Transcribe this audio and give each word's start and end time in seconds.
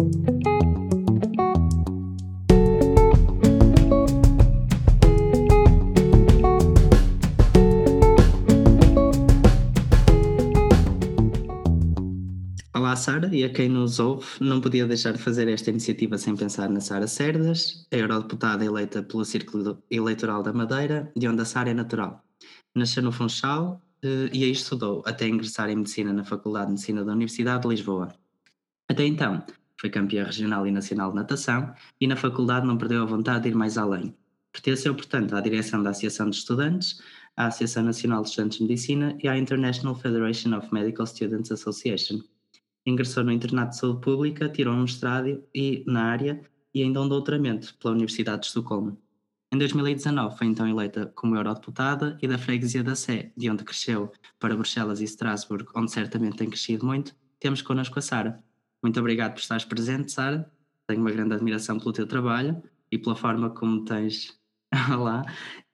Olá, 0.00 0.06
Sara, 12.96 13.28
e 13.30 13.44
a 13.44 13.52
quem 13.52 13.68
nos 13.68 13.98
ouve, 13.98 14.24
não 14.40 14.58
podia 14.62 14.86
deixar 14.86 15.12
de 15.12 15.18
fazer 15.18 15.46
esta 15.48 15.68
iniciativa 15.68 16.16
sem 16.16 16.34
pensar 16.34 16.70
na 16.70 16.80
Sara 16.80 17.06
Cerdas, 17.06 17.86
a 17.92 17.96
eurodeputada 17.96 18.64
eleita 18.64 19.02
pelo 19.02 19.22
Círculo 19.26 19.82
Eleitoral 19.90 20.42
da 20.42 20.52
Madeira, 20.52 21.12
de 21.14 21.28
onde 21.28 21.42
a 21.42 21.44
Sara 21.44 21.68
é 21.68 21.74
natural. 21.74 22.24
Nasceu 22.74 23.02
no 23.02 23.12
Funchal 23.12 23.82
eh, 24.02 24.30
e 24.32 24.44
aí 24.44 24.50
estudou 24.50 25.02
até 25.04 25.28
ingressar 25.28 25.68
em 25.68 25.76
Medicina 25.76 26.10
na 26.10 26.24
Faculdade 26.24 26.68
de 26.68 26.72
Medicina 26.72 27.04
da 27.04 27.12
Universidade 27.12 27.64
de 27.64 27.68
Lisboa. 27.68 28.08
Até 28.88 29.04
então, 29.04 29.44
foi 29.80 29.90
campeã 29.90 30.24
regional 30.24 30.66
e 30.66 30.70
nacional 30.70 31.10
de 31.10 31.16
natação 31.16 31.72
e 32.00 32.06
na 32.06 32.16
faculdade 32.16 32.66
não 32.66 32.76
perdeu 32.76 33.02
a 33.02 33.06
vontade 33.06 33.44
de 33.44 33.48
ir 33.50 33.54
mais 33.54 33.78
além. 33.78 34.14
Pertenceu, 34.52 34.94
portanto, 34.94 35.34
à 35.34 35.40
direção 35.40 35.82
da 35.82 35.90
Associação 35.90 36.28
de 36.28 36.36
Estudantes, 36.36 37.00
à 37.36 37.46
Associação 37.46 37.84
Nacional 37.84 38.22
de 38.22 38.28
Estudantes 38.28 38.58
de 38.58 38.64
Medicina 38.64 39.16
e 39.22 39.28
à 39.28 39.38
International 39.38 39.94
Federation 39.94 40.56
of 40.56 40.72
Medical 40.72 41.06
Students 41.06 41.50
Association 41.52 42.20
Ingressou 42.86 43.22
no 43.22 43.32
Internato 43.32 43.70
de 43.70 43.76
Saúde 43.76 44.00
Pública, 44.00 44.48
tirou 44.48 44.74
um 44.74 44.82
mestrado 44.82 45.44
e, 45.54 45.84
na 45.86 46.04
área 46.04 46.40
e 46.72 46.82
ainda 46.82 47.02
um 47.02 47.08
doutoramento 47.08 47.74
pela 47.76 47.94
Universidade 47.94 48.42
de 48.42 48.46
Estocolmo. 48.48 48.98
Em 49.52 49.58
2019 49.58 50.38
foi 50.38 50.46
então 50.46 50.66
eleita 50.66 51.12
como 51.14 51.36
eurodeputada 51.36 52.16
e 52.22 52.28
da 52.28 52.38
freguesia 52.38 52.82
da 52.82 52.94
Sé, 52.94 53.32
de 53.36 53.50
onde 53.50 53.64
cresceu, 53.64 54.12
para 54.38 54.54
Bruxelas 54.54 55.00
e 55.00 55.04
Estrasburgo, 55.04 55.72
onde 55.74 55.90
certamente 55.90 56.36
tem 56.36 56.48
crescido 56.48 56.86
muito, 56.86 57.14
temos 57.38 57.60
connosco 57.60 57.98
a 57.98 58.02
Sara. 58.02 58.42
Muito 58.82 58.98
obrigado 58.98 59.34
por 59.34 59.40
estares 59.40 59.64
presente, 59.64 60.12
Sara. 60.12 60.50
Tenho 60.86 61.00
uma 61.00 61.10
grande 61.10 61.34
admiração 61.34 61.78
pelo 61.78 61.92
teu 61.92 62.06
trabalho 62.06 62.62
e 62.90 62.98
pela 62.98 63.14
forma 63.14 63.50
como 63.50 63.84
tens 63.84 64.40
Olá, 64.96 65.24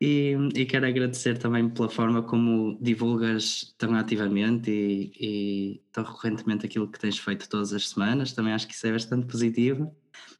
e, 0.00 0.34
e, 0.54 0.64
quero 0.64 0.86
agradecer 0.86 1.36
também 1.36 1.68
pela 1.68 1.88
forma 1.88 2.22
como 2.22 2.78
divulgas 2.80 3.74
tão 3.76 3.94
ativamente 3.94 4.70
e, 4.70 5.12
e, 5.20 5.82
tão 5.92 6.02
recorrentemente 6.02 6.64
aquilo 6.64 6.90
que 6.90 6.98
tens 6.98 7.18
feito 7.18 7.46
todas 7.46 7.74
as 7.74 7.90
semanas, 7.90 8.32
também 8.32 8.54
acho 8.54 8.66
que 8.66 8.72
isso 8.72 8.86
é 8.86 8.92
bastante 8.92 9.26
positivo. 9.26 9.94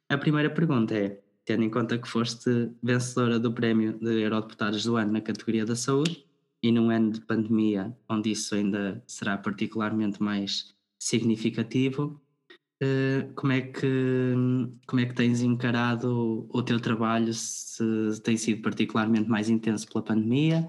A 0.08 0.16
primeira 0.16 0.48
pergunta 0.48 0.94
é, 0.94 1.20
tendo 1.44 1.64
em 1.64 1.70
conta 1.70 1.98
que 1.98 2.08
foste 2.08 2.70
vencedora 2.82 3.38
do 3.38 3.52
prémio 3.52 3.98
de 3.98 4.22
Eurodeputados 4.22 4.84
do 4.84 4.96
ano 4.96 5.12
na 5.12 5.20
categoria 5.20 5.66
da 5.66 5.76
saúde, 5.76 6.24
e 6.62 6.72
num 6.72 6.88
ano 6.88 7.12
de 7.12 7.20
pandemia, 7.20 7.94
onde 8.08 8.30
isso 8.30 8.54
ainda 8.54 9.02
será 9.06 9.36
particularmente 9.36 10.22
mais 10.22 10.74
significativo, 10.98 12.20
como 13.34 13.52
é 13.52 13.62
que 13.62 14.34
como 14.86 15.00
é 15.00 15.06
que 15.06 15.14
tens 15.14 15.40
encarado 15.40 16.46
o, 16.52 16.58
o 16.58 16.62
teu 16.62 16.78
trabalho? 16.80 17.32
Se 17.32 18.20
tem 18.22 18.36
sido 18.36 18.62
particularmente 18.62 19.28
mais 19.28 19.48
intenso 19.48 19.88
pela 19.88 20.04
pandemia? 20.04 20.68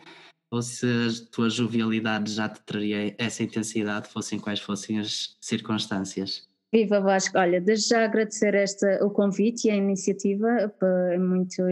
Ou 0.50 0.62
se 0.62 0.86
a 0.86 1.32
tua 1.32 1.50
jovialidade 1.50 2.32
já 2.32 2.48
te 2.48 2.62
traria 2.62 3.14
essa 3.18 3.44
intensidade 3.44 4.08
fossem 4.08 4.40
quais 4.40 4.62
fossem 4.62 5.00
as 5.00 5.36
circunstâncias? 5.42 6.48
Viva 6.72 7.02
Vasco, 7.02 7.38
olha, 7.38 7.60
desde 7.60 7.90
já 7.90 8.06
agradecer 8.06 8.54
esta, 8.54 9.06
o 9.06 9.10
convite 9.10 9.68
e 9.68 9.72
a 9.72 9.76
iniciativa, 9.76 10.74
é 11.12 11.18
muito 11.18 11.64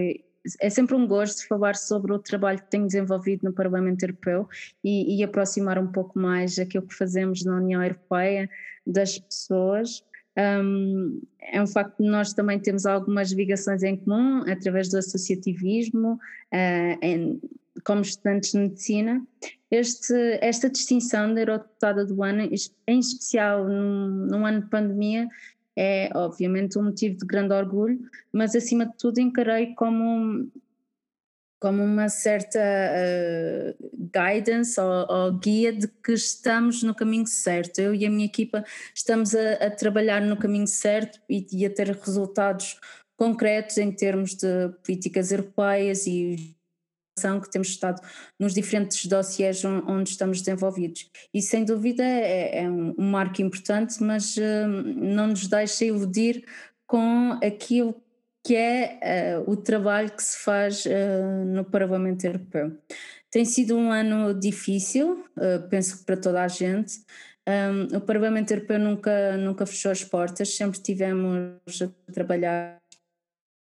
é 0.62 0.70
sempre 0.70 0.96
um 0.96 1.08
gosto 1.08 1.48
falar 1.48 1.76
sobre 1.76 2.14
o 2.14 2.20
trabalho 2.20 2.60
que 2.60 2.70
tenho 2.70 2.86
desenvolvido 2.86 3.44
no 3.46 3.54
Parlamento 3.54 4.04
Europeu 4.04 4.48
e, 4.84 5.18
e 5.18 5.24
aproximar 5.24 5.80
um 5.80 5.88
pouco 5.88 6.20
mais 6.20 6.60
aquilo 6.60 6.86
que 6.86 6.94
fazemos 6.94 7.44
na 7.44 7.56
União 7.56 7.82
Europeia 7.82 8.50
das 8.86 9.18
pessoas 9.18 10.04
um, 10.38 11.22
é 11.40 11.62
um 11.62 11.68
facto 11.68 11.98
que 11.98 12.04
nós 12.04 12.34
também 12.34 12.60
temos 12.60 12.86
algumas 12.86 13.32
ligações 13.32 13.84
em 13.84 13.96
comum 13.96 14.44
através 14.50 14.90
do 14.90 14.98
associativismo, 14.98 16.14
uh, 16.14 16.98
em, 17.02 17.42
como 17.84 18.02
estudantes 18.02 18.52
de 18.52 18.60
medicina. 18.60 19.26
Este, 19.72 20.14
esta 20.42 20.70
distinção 20.70 21.34
da 21.34 21.42
eurodeputada 21.42 22.06
do 22.06 22.24
ano, 22.24 22.50
em 22.88 23.00
especial 23.00 23.68
num, 23.68 24.28
num 24.30 24.46
ano 24.46 24.62
de 24.62 24.70
pandemia, 24.70 25.28
é 25.76 26.10
obviamente 26.16 26.80
um 26.80 26.84
motivo 26.84 27.18
de 27.18 27.26
grande 27.26 27.54
orgulho, 27.54 28.00
mas 28.32 28.56
acima 28.56 28.86
de 28.86 28.96
tudo 28.98 29.20
encarei 29.20 29.74
como 29.76 30.50
como 31.60 31.84
uma 31.84 32.10
certa 32.10 32.60
uh, 32.60 33.76
guidance 33.94 34.80
ou, 34.80 35.08
ou, 35.10 35.32
guia 35.34 35.74
de 35.74 35.88
que 35.88 36.14
estamos 36.14 36.84
no 36.84 36.94
caminho 36.94 37.26
certo. 37.26 37.80
Eu 37.80 37.96
e 37.96 38.06
a 38.06 38.10
minha 38.10 38.26
equipa 38.26 38.64
estamos 38.94 39.34
a, 39.34 39.54
a 39.54 39.72
trabalhar 39.72 40.22
no 40.22 40.38
caminho 40.38 40.68
certo 40.68 41.20
e, 41.30 41.46
e, 41.52 41.66
a 41.66 41.70
ter 41.70 41.90
resultados 41.90 42.80
concretos 43.18 43.78
em 43.78 43.92
termos 43.92 44.36
de 44.36 44.70
políticas 44.84 45.32
europeias 45.32 46.06
e 46.06 46.56
que 47.42 47.50
temos 47.50 47.70
estado 47.70 48.02
nos 48.38 48.54
diferentes 48.54 49.06
dossiês 49.06 49.64
onde 49.64 50.10
estamos 50.10 50.42
desenvolvidos. 50.42 51.10
E 51.34 51.42
sem 51.42 51.64
dúvida 51.64 52.04
é, 52.04 52.64
é 52.64 52.70
um, 52.70 52.94
um 52.98 53.10
marco 53.10 53.42
importante, 53.42 54.04
mas 54.04 54.36
uh, 54.36 54.68
não 54.68 55.28
nos 55.28 55.48
deixa 55.48 55.86
iludir 55.86 56.46
com 56.86 57.40
aquilo 57.42 57.96
que 58.46 58.56
é 58.56 59.42
uh, 59.44 59.52
o 59.52 59.58
trabalho 59.58 60.12
que 60.12 60.22
se 60.22 60.38
faz 60.38 60.86
uh, 60.86 61.46
no 61.48 61.66
Parlamento 61.66 62.26
Europeu. 62.26 62.78
Tem 63.32 63.44
sido 63.44 63.76
um 63.76 63.92
ano 63.92 64.40
difícil, 64.40 65.26
uh, 65.36 65.68
penso 65.68 65.98
que 65.98 66.06
para 66.06 66.16
toda 66.16 66.44
a 66.44 66.48
gente. 66.48 67.02
Um, 67.48 67.98
o 67.98 68.02
Parlamento 68.02 68.52
Europeu 68.52 68.78
nunca, 68.78 69.36
nunca 69.38 69.66
fechou 69.66 69.92
as 69.92 70.04
portas, 70.04 70.56
sempre 70.56 70.80
tivemos 70.80 71.82
a 71.82 72.12
trabalhar 72.14 72.78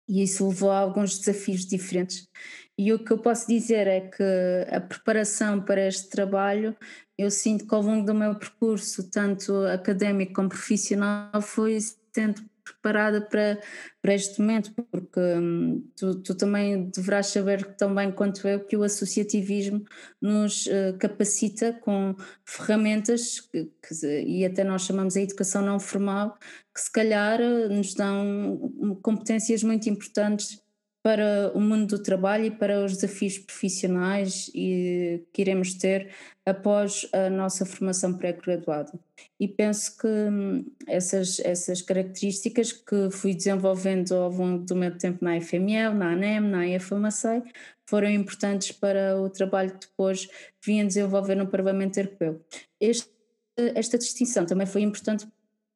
e 0.09 0.25
isso 0.25 0.49
levou 0.49 0.73
a 0.73 0.79
alguns 0.79 1.17
desafios 1.17 1.65
diferentes. 1.65 2.29
E 2.77 2.93
o 2.93 2.99
que 2.99 3.13
eu 3.13 3.19
posso 3.19 3.47
dizer 3.47 3.87
é 3.87 4.01
que 4.01 4.67
a 4.69 4.81
preparação 4.81 5.61
para 5.61 5.87
este 5.87 6.09
trabalho, 6.09 6.77
eu 7.17 7.31
sinto 7.31 7.69
que 7.69 7.75
ao 7.75 7.83
longo 7.83 8.05
do 8.05 8.15
meu 8.15 8.35
percurso, 8.35 9.09
tanto 9.09 9.55
académico 9.67 10.33
como 10.33 10.49
profissional, 10.49 11.41
foi 11.41 11.79
sendo 12.13 12.43
preparada 12.65 13.21
para, 13.21 13.61
para 14.01 14.15
este 14.15 14.41
momento, 14.41 14.73
porque 14.91 15.21
hum, 15.21 15.85
tu, 15.97 16.23
tu, 16.23 16.35
também 16.35 16.91
deverás 16.91 17.27
saber 17.27 17.75
tão 17.77 17.95
bem 17.95 18.13
quanto 18.13 18.47
eu 18.47 18.65
que 18.65 18.77
o 18.77 18.83
associativismo 18.83 19.83
nos 20.21 20.67
uh, 20.67 20.97
capacita 20.99 21.73
com 21.73 22.15
ferramentas 22.45 23.41
que, 23.41 23.65
que, 23.65 24.23
e 24.25 24.45
até 24.45 24.63
nós 24.65 24.83
chamamos 24.83 25.17
a 25.17 25.21
educação 25.21 25.63
não 25.63 25.81
formal, 25.81 26.39
que 26.75 26.81
se 26.81 26.91
calhar 26.91 27.41
eh, 27.41 27.69
nos 27.69 27.95
dão 27.95 28.99
competências 29.03 29.63
muito 29.63 29.91
importantes 29.91 30.62
para 31.03 31.51
o 31.53 31.61
mundo 31.61 31.97
do 31.97 32.03
trabalho 32.03 32.45
e 32.45 32.51
para 32.51 32.85
os 32.85 32.95
desafios 32.95 33.37
profissionais 33.37 34.49
que 34.53 35.27
iremos 35.37 35.75
ter 35.75 36.15
após 36.47 37.09
a 37.13 37.29
nossa 37.29 37.67
formação 37.67 38.15
pré-graduada. 38.15 38.93
E 39.39 39.49
penso 39.49 39.97
que 39.97 40.07
hum, 40.07 40.65
essas, 40.87 41.41
essas 41.41 41.83
características 41.83 42.73
que 42.73 43.11
fui 43.11 43.35
desenvolvendo 43.35 44.15
ao 44.15 44.31
longo 44.31 44.65
do 44.65 44.77
meu 44.77 44.97
tempo 44.97 45.25
na 45.25 45.41
FML, 45.41 45.95
na 45.95 46.13
ANEM, 46.13 46.41
na 46.41 46.67
IFAMACEI, 46.69 47.43
foram 47.85 48.09
importantes 48.09 48.73
para 48.73 49.21
o 49.21 49.29
trabalho 49.29 49.73
que 49.73 49.89
depois 49.89 50.29
vim 50.65 50.81
a 50.81 50.85
desenvolver 50.85 51.35
no 51.35 51.49
Parlamento 51.49 51.99
Europeu. 51.99 52.41
Este, 52.81 53.11
esta 53.57 53.99
distinção 53.99 54.47
também 54.47 54.67
foi 54.67 54.83
importante 54.83 55.27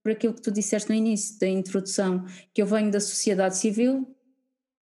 por 0.02 0.12
aquilo 0.12 0.34
que 0.34 0.40
tu 0.42 0.52
disseste 0.52 0.88
no 0.88 0.94
início 0.94 1.38
da 1.40 1.48
introdução, 1.48 2.24
que 2.54 2.62
eu 2.62 2.66
venho 2.66 2.92
da 2.92 3.00
sociedade 3.00 3.56
civil, 3.56 4.15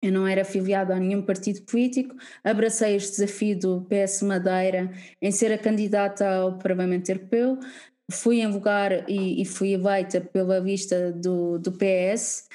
eu 0.02 0.12
não 0.12 0.28
era 0.28 0.42
afiliada 0.42 0.96
a 0.96 1.00
nenhum 1.00 1.22
partido 1.22 1.62
político, 1.64 2.16
abracei 2.44 2.96
este 2.96 3.12
desafio 3.12 3.60
do 3.60 3.86
PS 3.86 4.22
Madeira 4.24 4.92
em 5.22 5.32
ser 5.32 5.52
a 5.52 5.58
candidata 5.58 6.28
ao 6.28 6.58
Parlamento 6.58 7.10
Europeu, 7.10 7.60
fui 8.12 8.42
em 8.42 8.48
lugar 8.48 9.10
e, 9.10 9.42
e 9.42 9.46
fui 9.46 9.74
eleita 9.74 10.22
pela 10.22 10.60
lista 10.60 11.12
do, 11.12 11.60
do 11.60 11.72
PS 11.72 12.48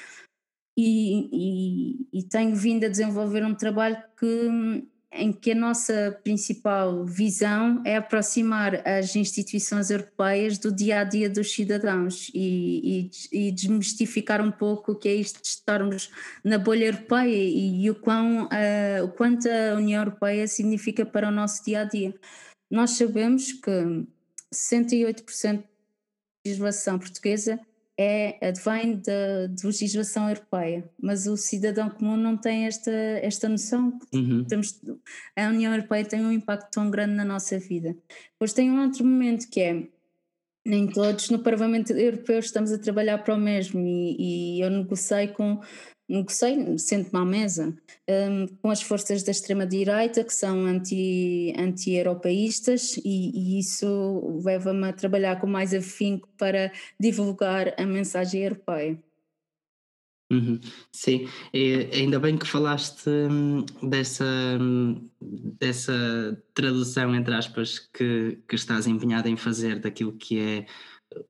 e, 0.77 1.29
e, 1.31 2.19
e, 2.19 2.23
tenho 2.23 2.55
vindo 2.55 2.85
a 2.85 2.89
desenvolver 2.89 3.45
um 3.45 3.55
trabalho 3.55 3.97
que 4.19 4.85
em 5.15 5.31
que 5.31 5.51
a 5.51 5.55
nossa 5.55 6.19
principal 6.23 7.05
visão 7.05 7.81
é 7.85 7.97
aproximar 7.97 8.87
as 8.87 9.15
instituições 9.15 9.89
europeias 9.89 10.57
do 10.57 10.71
dia 10.71 10.99
a 10.99 11.03
dia 11.03 11.29
dos 11.29 11.53
cidadãos 11.53 12.29
e, 12.33 13.09
e, 13.31 13.47
e 13.47 13.51
desmistificar 13.51 14.41
um 14.41 14.51
pouco 14.51 14.91
o 14.91 14.95
que 14.95 15.07
é 15.09 15.15
isto 15.15 15.41
de 15.41 15.47
estarmos 15.47 16.11
na 16.43 16.57
bolha 16.57 16.85
europeia 16.85 17.35
e, 17.35 17.85
e 17.85 17.89
o, 17.89 17.95
quão, 17.95 18.45
uh, 18.45 19.03
o 19.03 19.09
quanto 19.09 19.47
a 19.47 19.75
União 19.75 20.01
Europeia 20.01 20.47
significa 20.47 21.05
para 21.05 21.27
o 21.27 21.31
nosso 21.31 21.63
dia 21.63 21.81
a 21.81 21.83
dia. 21.85 22.13
Nós 22.69 22.91
sabemos 22.91 23.53
que 23.53 24.05
68% 24.53 25.57
da 25.57 25.63
legislação 26.45 26.99
portuguesa 26.99 27.59
é, 27.97 28.37
advém 28.45 28.97
da, 28.97 29.47
da 29.47 29.67
legislação 29.67 30.29
europeia, 30.29 30.83
mas 31.01 31.27
o 31.27 31.37
cidadão 31.37 31.89
comum 31.89 32.17
não 32.17 32.35
tem 32.35 32.65
esta, 32.65 32.91
esta 32.91 33.47
noção. 33.47 33.97
Uhum. 34.13 34.43
Temos, 34.43 34.81
a 35.35 35.47
União 35.47 35.73
Europeia 35.73 36.03
tem 36.03 36.23
um 36.23 36.31
impacto 36.31 36.71
tão 36.71 36.89
grande 36.89 37.13
na 37.13 37.23
nossa 37.23 37.57
vida. 37.57 37.95
Depois 38.31 38.53
tem 38.53 38.69
um 38.69 38.81
outro 38.83 39.05
momento 39.05 39.49
que 39.49 39.61
é 39.61 39.87
Nem 40.65 40.87
todos 40.87 41.29
no 41.29 41.39
Parlamento 41.39 41.93
Europeu 41.93 42.39
estamos 42.39 42.71
a 42.71 42.77
trabalhar 42.77 43.19
para 43.19 43.35
o 43.35 43.39
mesmo 43.39 43.79
e, 43.79 44.57
e 44.57 44.61
eu 44.61 44.69
negociei 44.69 45.29
com 45.29 45.61
negociei, 46.07 46.77
sento-me 46.77 47.19
à 47.19 47.25
mesa, 47.25 47.75
um, 48.07 48.47
com 48.61 48.69
as 48.69 48.81
forças 48.81 49.23
da 49.23 49.31
extrema-direita 49.31 50.23
que 50.23 50.33
são 50.33 50.65
anti, 50.65 51.53
anti-europeístas 51.57 52.97
e, 52.97 53.31
e 53.33 53.59
isso 53.59 54.41
leva-me 54.43 54.87
a 54.87 54.93
trabalhar 54.93 55.39
com 55.39 55.47
mais 55.47 55.73
afinco 55.73 56.29
para 56.37 56.71
divulgar 56.99 57.73
a 57.77 57.85
mensagem 57.85 58.43
europeia. 58.43 58.99
Uhum, 60.31 60.59
sim, 60.91 61.27
e 61.53 61.87
ainda 61.93 62.19
bem 62.19 62.35
que 62.35 62.47
falaste 62.47 63.07
hum, 63.07 63.63
dessa, 63.87 64.25
hum, 64.59 65.07
dessa 65.21 66.43
tradução, 66.53 67.13
entre 67.13 67.35
aspas, 67.35 67.77
que, 67.77 68.39
que 68.47 68.55
estás 68.55 68.87
empenhada 68.87 69.29
em 69.29 69.37
fazer 69.37 69.79
daquilo 69.79 70.13
que 70.13 70.39
é 70.39 70.65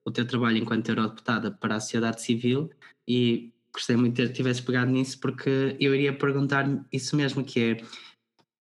o 0.06 0.12
teu 0.12 0.26
trabalho 0.26 0.58
enquanto 0.58 0.90
eurodeputada 0.90 1.52
para 1.52 1.76
a 1.76 1.80
sociedade 1.80 2.22
civil 2.22 2.70
e 3.06 3.54
gostei 3.76 3.96
muito 3.96 4.22
de 4.22 4.32
tivesse 4.32 4.62
pegado 4.62 4.90
nisso 4.90 5.20
porque 5.20 5.76
eu 5.80 5.94
iria 5.94 6.18
perguntar 6.18 6.66
isso 6.92 7.16
mesmo, 7.16 7.44
que 7.44 7.60
é 7.60 7.78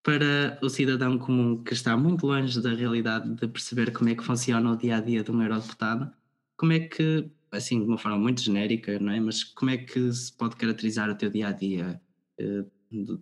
para 0.03 0.59
o 0.61 0.69
cidadão 0.69 1.17
comum 1.19 1.63
que 1.63 1.73
está 1.73 1.97
muito 1.97 2.27
longe 2.27 2.61
da 2.61 2.75
realidade 2.75 3.33
de 3.35 3.49
perceber 3.49 3.93
como 3.93 4.11
é 4.11 4.15
que 4.15 4.25
funciona 4.25 4.71
o 4.71 4.77
dia 4.77 4.97
a 4.97 5.01
dia 5.01 5.23
de 5.23 5.31
um 5.31 5.41
eurodeputado, 5.41 6.13
como 6.57 6.73
é 6.73 6.81
que, 6.81 7.31
assim, 7.51 7.81
de 7.81 7.87
uma 7.87 7.97
forma 7.97 8.19
muito 8.19 8.43
genérica, 8.43 8.99
não 8.99 9.13
é? 9.13 9.21
Mas 9.21 9.43
como 9.43 9.71
é 9.71 9.79
que 9.79 10.13
se 10.13 10.31
pode 10.33 10.57
caracterizar 10.57 11.09
o 11.09 11.15
teu 11.15 11.31
dia 11.31 11.49
a 11.49 11.53
dia, 11.53 12.01
eh, 12.39 12.65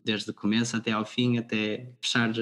desde 0.04 0.30
o 0.30 0.34
começo 0.34 0.76
até 0.76 0.90
ao 0.90 1.04
fim, 1.04 1.38
até 1.38 1.92
fechar 2.00 2.32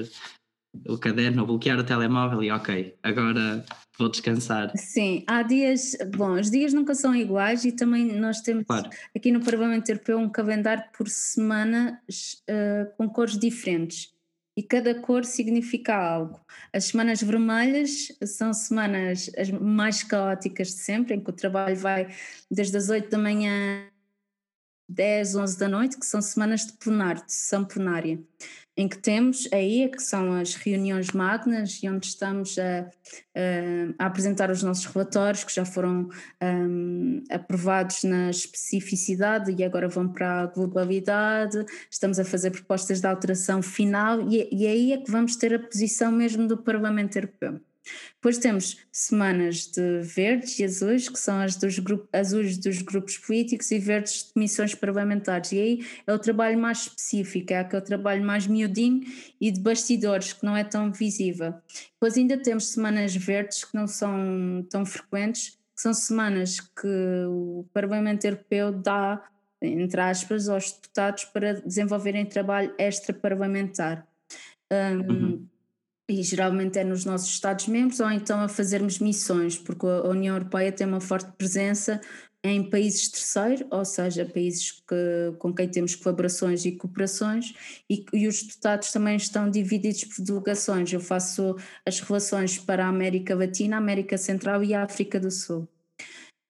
o 0.87 0.97
caderno, 0.97 1.45
bloquear 1.45 1.77
o 1.79 1.83
telemóvel 1.83 2.43
e 2.43 2.51
ok, 2.51 2.97
agora 3.03 3.63
vou 3.97 4.09
descansar. 4.09 4.71
Sim, 4.75 5.23
há 5.27 5.43
dias, 5.43 5.95
bom, 6.15 6.39
os 6.39 6.49
dias 6.49 6.73
nunca 6.73 6.95
são 6.95 7.13
iguais 7.13 7.65
e 7.65 7.71
também 7.71 8.19
nós 8.19 8.41
temos 8.41 8.65
claro. 8.65 8.89
aqui 9.15 9.31
no 9.31 9.43
Parlamento 9.43 9.89
Europeu 9.89 10.17
um 10.17 10.29
calendário 10.29 10.83
por 10.97 11.09
semana 11.09 12.01
uh, 12.09 12.95
com 12.97 13.09
cores 13.09 13.37
diferentes 13.37 14.13
e 14.55 14.63
cada 14.63 14.95
cor 14.95 15.23
significa 15.25 15.95
algo. 15.95 16.39
As 16.73 16.85
semanas 16.85 17.21
vermelhas 17.21 18.07
são 18.25 18.53
semanas 18.53 19.29
as 19.37 19.49
mais 19.49 20.03
caóticas 20.03 20.69
de 20.69 20.79
sempre, 20.79 21.15
em 21.15 21.21
que 21.21 21.29
o 21.29 21.33
trabalho 21.33 21.75
vai 21.75 22.13
desde 22.49 22.75
as 22.77 22.89
8 22.89 23.09
da 23.09 23.17
manhã 23.17 23.87
10, 24.89 25.35
11 25.35 25.57
da 25.57 25.69
noite, 25.69 25.97
que 25.97 26.05
são 26.05 26.21
semanas 26.21 26.65
de 26.65 26.73
plenário, 26.73 27.25
de 27.25 27.31
sessão 27.31 27.63
plenária 27.63 28.19
em 28.77 28.87
que 28.87 28.97
temos 28.97 29.47
aí, 29.51 29.89
que 29.89 30.01
são 30.01 30.33
as 30.33 30.55
reuniões 30.55 31.11
magnas, 31.11 31.79
e 31.83 31.89
onde 31.89 32.07
estamos 32.07 32.57
a, 32.57 32.89
a, 33.35 34.03
a 34.03 34.05
apresentar 34.05 34.49
os 34.49 34.63
nossos 34.63 34.85
relatórios, 34.85 35.43
que 35.43 35.53
já 35.53 35.65
foram 35.65 36.09
um, 36.41 37.23
aprovados 37.29 38.03
na 38.03 38.29
especificidade 38.29 39.51
e 39.51 39.63
agora 39.63 39.87
vão 39.87 40.07
para 40.07 40.43
a 40.43 40.45
globalidade, 40.47 41.65
estamos 41.89 42.17
a 42.19 42.25
fazer 42.25 42.51
propostas 42.51 43.01
de 43.01 43.07
alteração 43.07 43.61
final, 43.61 44.21
e, 44.29 44.47
e 44.51 44.65
aí 44.67 44.93
é 44.93 44.97
que 44.97 45.11
vamos 45.11 45.35
ter 45.35 45.53
a 45.53 45.59
posição 45.59 46.11
mesmo 46.11 46.47
do 46.47 46.57
Parlamento 46.57 47.17
Europeu. 47.17 47.59
Depois 48.15 48.37
temos 48.37 48.77
semanas 48.91 49.65
de 49.65 50.01
verdes 50.01 50.59
e 50.59 50.63
azuis, 50.63 51.09
que 51.09 51.17
são 51.17 51.39
as 51.39 51.55
dos 51.55 51.79
grupos, 51.79 52.07
azuis 52.13 52.57
dos 52.57 52.81
grupos 52.81 53.17
políticos 53.17 53.71
e 53.71 53.79
verdes 53.79 54.25
de 54.25 54.39
missões 54.39 54.75
parlamentares. 54.75 55.51
E 55.51 55.59
aí 55.59 55.85
é 56.05 56.13
o 56.13 56.19
trabalho 56.19 56.59
mais 56.59 56.81
específico, 56.81 57.51
é 57.51 57.59
aquele 57.59 57.81
trabalho 57.81 58.23
mais 58.23 58.45
miudinho 58.45 59.03
e 59.39 59.49
de 59.51 59.59
bastidores, 59.59 60.33
que 60.33 60.45
não 60.45 60.55
é 60.55 60.63
tão 60.63 60.91
visível. 60.91 61.53
Depois 61.93 62.15
ainda 62.15 62.37
temos 62.37 62.67
semanas 62.67 63.15
verdes, 63.15 63.63
que 63.63 63.75
não 63.75 63.87
são 63.87 64.65
tão 64.69 64.85
frequentes, 64.85 65.57
que 65.75 65.81
são 65.81 65.93
semanas 65.93 66.59
que 66.59 67.25
o 67.27 67.65
Parlamento 67.73 68.25
Europeu 68.25 68.71
dá, 68.71 69.27
entre 69.59 69.99
aspas, 69.99 70.47
aos 70.47 70.71
deputados 70.71 71.25
para 71.25 71.53
desenvolverem 71.61 72.25
trabalho 72.25 72.73
extra-parlamentar. 72.77 74.07
Um, 74.71 75.11
uhum 75.11 75.50
e 76.11 76.23
geralmente 76.23 76.77
é 76.77 76.83
nos 76.83 77.05
nossos 77.05 77.29
Estados-membros 77.29 77.99
ou 77.99 78.11
então 78.11 78.41
a 78.41 78.49
fazermos 78.49 78.99
missões, 78.99 79.57
porque 79.57 79.85
a 79.85 80.09
União 80.09 80.35
Europeia 80.35 80.71
tem 80.71 80.85
uma 80.85 80.99
forte 80.99 81.31
presença 81.37 82.01
em 82.43 82.67
países 82.69 83.07
terceiros, 83.07 83.67
ou 83.69 83.85
seja, 83.85 84.25
países 84.25 84.71
que, 84.71 85.35
com 85.37 85.53
quem 85.53 85.69
temos 85.69 85.95
colaborações 85.95 86.65
e 86.65 86.71
cooperações, 86.71 87.53
e, 87.89 88.03
e 88.11 88.27
os 88.27 88.41
deputados 88.41 88.91
também 88.91 89.15
estão 89.15 89.49
divididos 89.49 90.03
por 90.05 90.23
delegações. 90.23 90.91
Eu 90.91 90.99
faço 90.99 91.55
as 91.85 91.99
relações 91.99 92.57
para 92.57 92.85
a 92.85 92.89
América 92.89 93.35
Latina, 93.35 93.77
América 93.77 94.17
Central 94.17 94.63
e 94.63 94.73
a 94.73 94.83
África 94.83 95.19
do 95.19 95.29
Sul. 95.29 95.67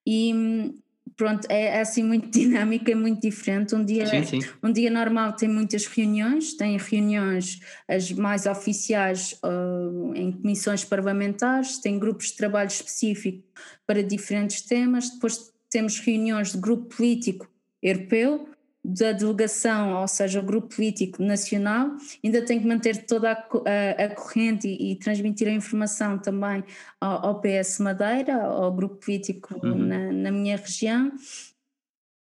E 0.08 0.74
pronto, 1.16 1.48
é, 1.50 1.78
é, 1.78 1.82
assim 1.82 2.04
muito 2.04 2.30
dinâmico, 2.32 2.90
é 2.90 2.96
muito 2.96 3.22
diferente. 3.22 3.76
Um 3.76 3.84
dia, 3.84 4.06
sim, 4.06 4.24
sim. 4.24 4.50
um 4.64 4.72
dia 4.72 4.90
normal 4.90 5.34
tem 5.34 5.50
muitas 5.50 5.86
reuniões, 5.86 6.54
tem 6.54 6.78
reuniões 6.78 7.60
as 7.88 8.12
mais 8.12 8.46
oficiais 8.46 9.40
uh, 9.44 10.14
em 10.16 10.32
comissões 10.32 10.84
parlamentares, 10.84 11.80
tem 11.80 12.00
grupos 12.00 12.28
de 12.28 12.38
trabalho 12.38 12.70
específico 12.70 13.44
para 13.86 14.04
diferentes 14.04 14.62
temas, 14.62 15.10
depois 15.10 15.52
temos 15.70 16.00
reuniões 16.00 16.52
de 16.52 16.58
grupo 16.58 16.96
político 16.96 17.50
europeu, 17.82 18.48
da 18.84 19.12
delegação, 19.12 20.02
ou 20.02 20.08
seja, 20.08 20.40
o 20.40 20.44
grupo 20.44 20.76
político 20.76 21.22
nacional, 21.22 21.96
ainda 22.24 22.44
tem 22.44 22.60
que 22.60 22.66
manter 22.66 23.06
toda 23.06 23.32
a, 23.32 23.36
a, 23.36 24.06
a 24.06 24.16
corrente 24.16 24.68
e, 24.68 24.92
e, 24.92 24.96
transmitir 24.96 25.48
a 25.48 25.52
informação 25.52 26.18
também 26.18 26.64
ao, 27.00 27.28
ao, 27.28 27.42
PS 27.42 27.80
Madeira, 27.80 28.42
ao 28.42 28.74
grupo 28.74 28.96
político 28.96 29.56
uhum. 29.64 29.78
na, 29.78 30.12
na, 30.12 30.32
minha 30.32 30.58
região. 30.58 31.12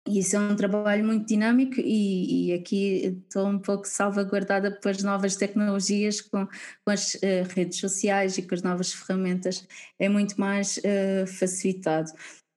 E 0.07 0.21
isso 0.21 0.37
é 0.37 0.39
um 0.39 0.57
trabalho 0.57 1.05
muito 1.05 1.27
dinâmico 1.27 1.75
e, 1.79 2.49
e 2.49 2.53
aqui 2.55 3.21
estou 3.27 3.47
um 3.47 3.59
pouco 3.59 3.87
salvaguardada 3.87 4.71
pelas 4.71 5.03
novas 5.03 5.37
tecnologias 5.37 6.23
com, 6.23 6.47
com 6.47 6.91
as 6.91 7.15
uh, 7.17 7.45
redes 7.55 7.79
sociais 7.79 8.39
e 8.39 8.43
com 8.43 8.55
as 8.55 8.63
novas 8.63 8.91
ferramentas, 8.91 9.69
é 9.99 10.09
muito 10.09 10.41
mais 10.41 10.79
uh, 10.79 11.27
facilitado. 11.27 12.11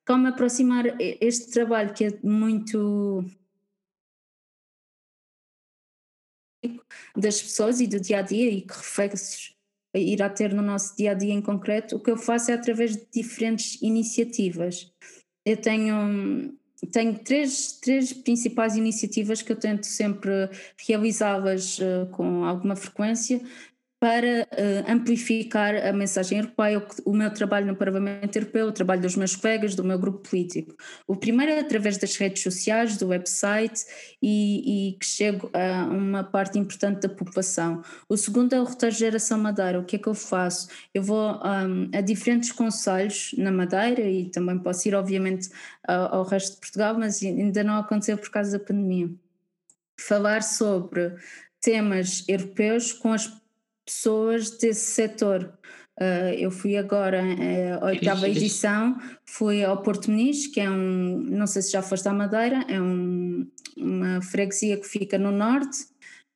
Como 0.07 0.27
aproximar 0.27 0.85
este 0.99 1.51
trabalho 1.51 1.93
que 1.93 2.05
é 2.05 2.19
muito 2.23 3.25
das 7.15 7.41
pessoas 7.41 7.79
e 7.79 7.87
do 7.87 7.99
dia 7.99 8.19
a 8.19 8.21
dia 8.21 8.49
e 8.49 8.61
que 8.61 8.73
reflexos 8.73 9.55
irá 9.93 10.29
ter 10.29 10.53
no 10.53 10.61
nosso 10.61 10.95
dia 10.95 11.11
a 11.11 11.13
dia 11.13 11.33
em 11.33 11.41
concreto, 11.41 11.97
o 11.97 11.99
que 11.99 12.11
eu 12.11 12.17
faço 12.17 12.51
é 12.51 12.53
através 12.53 12.95
de 12.95 13.05
diferentes 13.13 13.81
iniciativas. 13.81 14.91
Eu 15.45 15.57
tenho, 15.57 16.53
tenho 16.91 17.19
três, 17.19 17.73
três 17.73 18.13
principais 18.13 18.75
iniciativas 18.75 19.41
que 19.41 19.51
eu 19.51 19.55
tento 19.55 19.85
sempre 19.85 20.49
realizá-las 20.87 21.79
uh, 21.79 22.07
com 22.11 22.45
alguma 22.45 22.75
frequência 22.75 23.41
para 24.01 24.47
uh, 24.51 24.91
amplificar 24.91 25.75
a 25.75 25.93
mensagem 25.93 26.39
europeia, 26.39 26.83
o, 27.05 27.13
meu 27.13 27.31
trabalho 27.31 27.67
no 27.67 27.75
Parlamento 27.75 28.35
Europeu, 28.35 28.65
o 28.65 28.71
trabalho 28.71 28.99
dos 28.99 29.15
meus 29.15 29.35
colegas, 29.35 29.75
do 29.75 29.83
meu 29.83 29.99
grupo 29.99 30.27
político. 30.27 30.75
O 31.05 31.15
primeiro 31.15 31.51
é 31.51 31.59
através 31.59 31.99
das 31.99 32.15
redes 32.17 32.41
sociais, 32.41 32.97
do 32.97 33.09
website 33.09 33.85
e, 34.19 34.89
e 34.89 34.97
que 34.97 35.05
chego 35.05 35.51
a 35.53 35.83
uma 35.85 36.23
parte 36.23 36.57
importante 36.57 37.01
da 37.01 37.09
população. 37.09 37.83
O 38.09 38.17
segundo 38.17 38.53
é 38.53 38.59
o 38.59 38.63
roteiro 38.63 38.95
Geração 38.95 39.37
Madeira. 39.37 39.79
O 39.79 39.85
que 39.85 39.97
é 39.97 39.99
que 39.99 40.09
eu 40.09 40.15
faço? 40.15 40.67
Eu 40.95 41.03
vou 41.03 41.35
um, 41.35 41.91
a 41.95 42.01
diferentes 42.01 42.51
conselhos 42.51 43.35
na 43.37 43.51
Madeira 43.51 44.01
e 44.01 44.31
também 44.31 44.57
posso 44.57 44.87
ir, 44.87 44.95
obviamente, 44.95 45.47
ao, 45.87 46.15
ao 46.15 46.23
resto 46.23 46.55
de 46.55 46.59
Portugal, 46.59 46.97
mas 46.97 47.21
ainda 47.21 47.63
não 47.63 47.75
aconteceu 47.75 48.17
por 48.17 48.31
causa 48.31 48.57
da 48.57 48.65
pandemia. 48.65 49.11
Falar 49.95 50.41
sobre 50.41 51.13
temas 51.61 52.25
europeus 52.27 52.91
com 52.91 53.13
as 53.13 53.27
pessoas 53.91 54.51
desse 54.57 54.91
setor. 54.91 55.53
Uh, 55.99 56.33
eu 56.37 56.49
fui 56.49 56.77
agora, 56.77 57.21
uh, 57.21 57.83
a 57.83 57.87
oitava 57.87 58.27
edição, 58.27 58.97
fui 59.25 59.63
ao 59.63 59.81
Porto 59.83 60.09
Muniz, 60.09 60.47
que 60.47 60.59
é 60.61 60.69
um, 60.69 61.23
não 61.29 61.45
sei 61.45 61.61
se 61.61 61.71
já 61.71 61.81
foste 61.81 62.07
à 62.07 62.13
Madeira, 62.13 62.65
é 62.67 62.81
um, 62.81 63.45
uma 63.77 64.21
freguesia 64.21 64.77
que 64.77 64.87
fica 64.87 65.19
no 65.19 65.31
norte, 65.31 65.85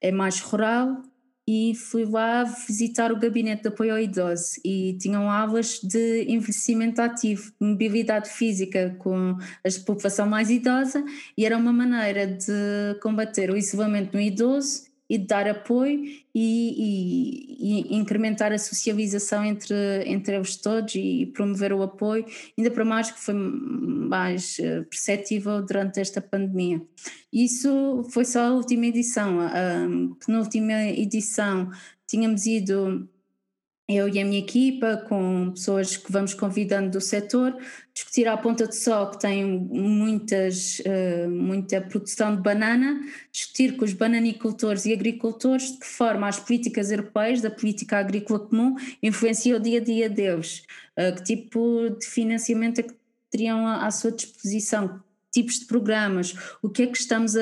é 0.02 0.12
mais 0.12 0.40
rural, 0.42 1.02
e 1.48 1.74
fui 1.76 2.06
lá 2.06 2.44
visitar 2.44 3.12
o 3.12 3.20
gabinete 3.20 3.64
de 3.64 3.68
apoio 3.70 3.94
ao 3.94 4.00
idoso 4.00 4.60
e 4.66 4.98
tinham 5.00 5.30
aulas 5.30 5.80
de 5.80 6.24
envelhecimento 6.24 7.02
ativo, 7.02 7.52
mobilidade 7.60 8.30
física 8.30 8.96
com 8.98 9.38
a 9.64 9.86
população 9.86 10.28
mais 10.28 10.50
idosa 10.50 11.04
e 11.38 11.46
era 11.46 11.56
uma 11.56 11.72
maneira 11.72 12.26
de 12.26 13.00
combater 13.00 13.52
o 13.52 13.58
isolamento 13.58 14.14
no 14.14 14.22
idoso 14.22 14.86
e 15.10 15.18
de 15.18 15.26
dar 15.26 15.48
apoio 15.48 16.04
e, 16.04 16.18
e, 16.34 17.94
e, 17.94 17.96
incrementar 17.96 18.52
a 18.52 18.58
socialização 18.58 19.46
entre, 19.46 19.76
entre 20.06 20.36
eles 20.36 20.56
todos 20.56 20.96
e 20.96 21.32
promover 21.34 21.72
o 21.74 21.84
apoio, 21.84 22.26
ainda 22.58 22.72
para 22.72 22.84
mais 22.84 23.12
que 23.12 23.20
foi 23.20 23.34
mais 23.36 24.58
eh, 24.60 24.82
perceptível 24.82 25.64
durante 25.64 26.00
esta 26.00 26.22
pandemia. 26.22 26.82
Isso 27.32 28.04
foi 28.12 28.26
só 28.26 28.48
a 28.48 28.54
última 28.54 28.88
edição, 28.88 29.40
a 29.40 29.88
penúltima 30.26 30.86
edição 30.86 31.70
tínhamos 32.08 32.46
ido 32.46 33.10
eu 33.88 34.10
e 34.10 34.20
a 34.20 34.26
minha 34.26 34.40
equipa, 34.40 34.98
com 35.08 35.52
pessoas 35.52 35.96
que 35.96 36.12
vamos 36.12 36.34
convidando 36.34 36.90
do 36.90 37.02
setor, 37.02 37.56
discutir 37.94 38.28
a 38.28 38.36
Ponta 38.36 38.68
de 38.68 38.76
Sol, 38.76 39.12
que 39.12 39.20
tem 39.20 39.46
muitas, 39.46 40.80
uh, 40.80 41.30
muita 41.30 41.80
produção 41.82 42.36
de 42.36 42.42
banana, 42.42 43.00
discutir 43.32 43.78
com 43.78 43.86
os 43.86 43.94
bananicultores 43.94 44.86
e 44.86 44.94
agricultores 44.94 45.74
de 45.74 45.80
que 45.80 45.86
forma 45.86 46.28
as 46.28 46.40
políticas 46.40 46.90
europeias, 46.90 47.42
da 47.42 47.52
política 47.52 48.00
agrícola 48.00 48.40
comum, 48.40 48.76
influenciam 49.04 49.60
o 49.60 49.62
dia 49.62 49.80
a 49.80 49.84
dia 49.84 50.10
deles, 50.10 50.64
uh, 50.98 51.16
que 51.16 51.24
tipo 51.24 51.90
de 51.92 52.08
financiamento 52.08 52.80
é 52.80 52.84
que 52.84 52.96
teriam 53.30 53.68
à, 53.68 53.86
à 53.86 53.92
sua 53.92 54.12
disposição, 54.12 55.00
tipos 55.36 55.60
de 55.60 55.66
programas, 55.66 56.34
o 56.62 56.70
que 56.70 56.84
é 56.84 56.88
que 56.88 56.98
estamos 56.98 57.36
a, 57.36 57.42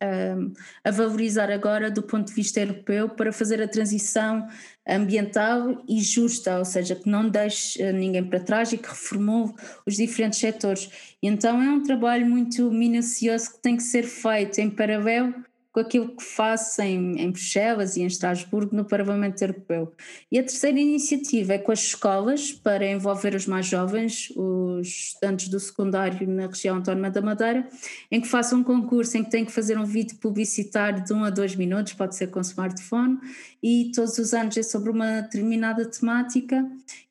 a, 0.00 0.88
a, 0.88 0.90
valorizar 0.90 1.50
agora 1.50 1.90
do 1.90 2.02
ponto 2.02 2.28
de 2.28 2.34
vista 2.34 2.60
europeu 2.60 3.08
para 3.08 3.32
fazer 3.32 3.62
a 3.62 3.66
transição 3.66 4.46
ambiental 4.86 5.82
e 5.88 6.02
justa, 6.02 6.58
ou 6.58 6.66
seja, 6.66 6.94
que 6.94 7.08
não 7.08 7.28
deixe 7.28 7.82
eh, 7.82 7.92
ninguém 7.92 8.24
para 8.24 8.40
trás 8.40 8.72
e 8.72 8.78
que 8.78 8.88
reformule 8.88 9.54
os 9.86 9.96
diferentes 9.96 10.38
setores. 10.38 10.90
Então 11.22 11.62
é 11.62 11.70
um 11.70 11.82
trabalho 11.82 12.26
muito 12.26 12.70
minucioso 12.70 13.52
que 13.52 13.62
tem 13.62 13.76
que 13.76 13.82
ser 13.82 14.04
feito 14.04 14.58
em 14.58 14.68
paralelo 14.68 15.34
com 15.72 15.80
aquilo 15.80 16.16
que 16.16 16.24
faço 16.24 16.80
em, 16.82 17.20
em 17.20 17.30
Bruxelas 17.30 17.96
e 17.96 18.02
em 18.02 18.06
Estrasburgo 18.06 18.74
no 18.74 18.84
Parlamento 18.84 19.40
Europeu. 19.42 19.92
E 20.32 20.38
a 20.38 20.42
terceira 20.42 20.78
iniciativa 20.78 21.54
é 21.54 21.58
com 21.58 21.70
as 21.70 21.80
escolas 21.80 22.52
para 22.52 22.90
envolver 22.90 23.34
os 23.34 23.46
mais 23.46 23.66
jovens, 23.66 24.32
os 24.34 24.88
estudantes 24.88 25.48
do 25.48 25.60
secundário 25.60 26.26
na 26.26 26.46
região 26.46 26.76
autónoma 26.76 27.10
da 27.10 27.20
Madeira, 27.20 27.68
em 28.10 28.20
que 28.20 28.28
façam 28.28 28.60
um 28.60 28.64
concurso 28.64 29.16
em 29.16 29.24
que 29.24 29.30
têm 29.30 29.44
que 29.44 29.52
fazer 29.52 29.78
um 29.78 29.84
vídeo 29.84 30.16
publicitário 30.18 31.04
de 31.04 31.12
um 31.12 31.22
a 31.24 31.30
dois 31.30 31.54
minutos, 31.54 31.92
pode 31.92 32.16
ser 32.16 32.28
com 32.28 32.40
smartphone, 32.40 33.18
e 33.62 33.90
todos 33.94 34.18
os 34.18 34.32
anos 34.32 34.56
é 34.56 34.62
sobre 34.62 34.90
uma 34.90 35.20
determinada 35.22 35.84
temática 35.84 36.64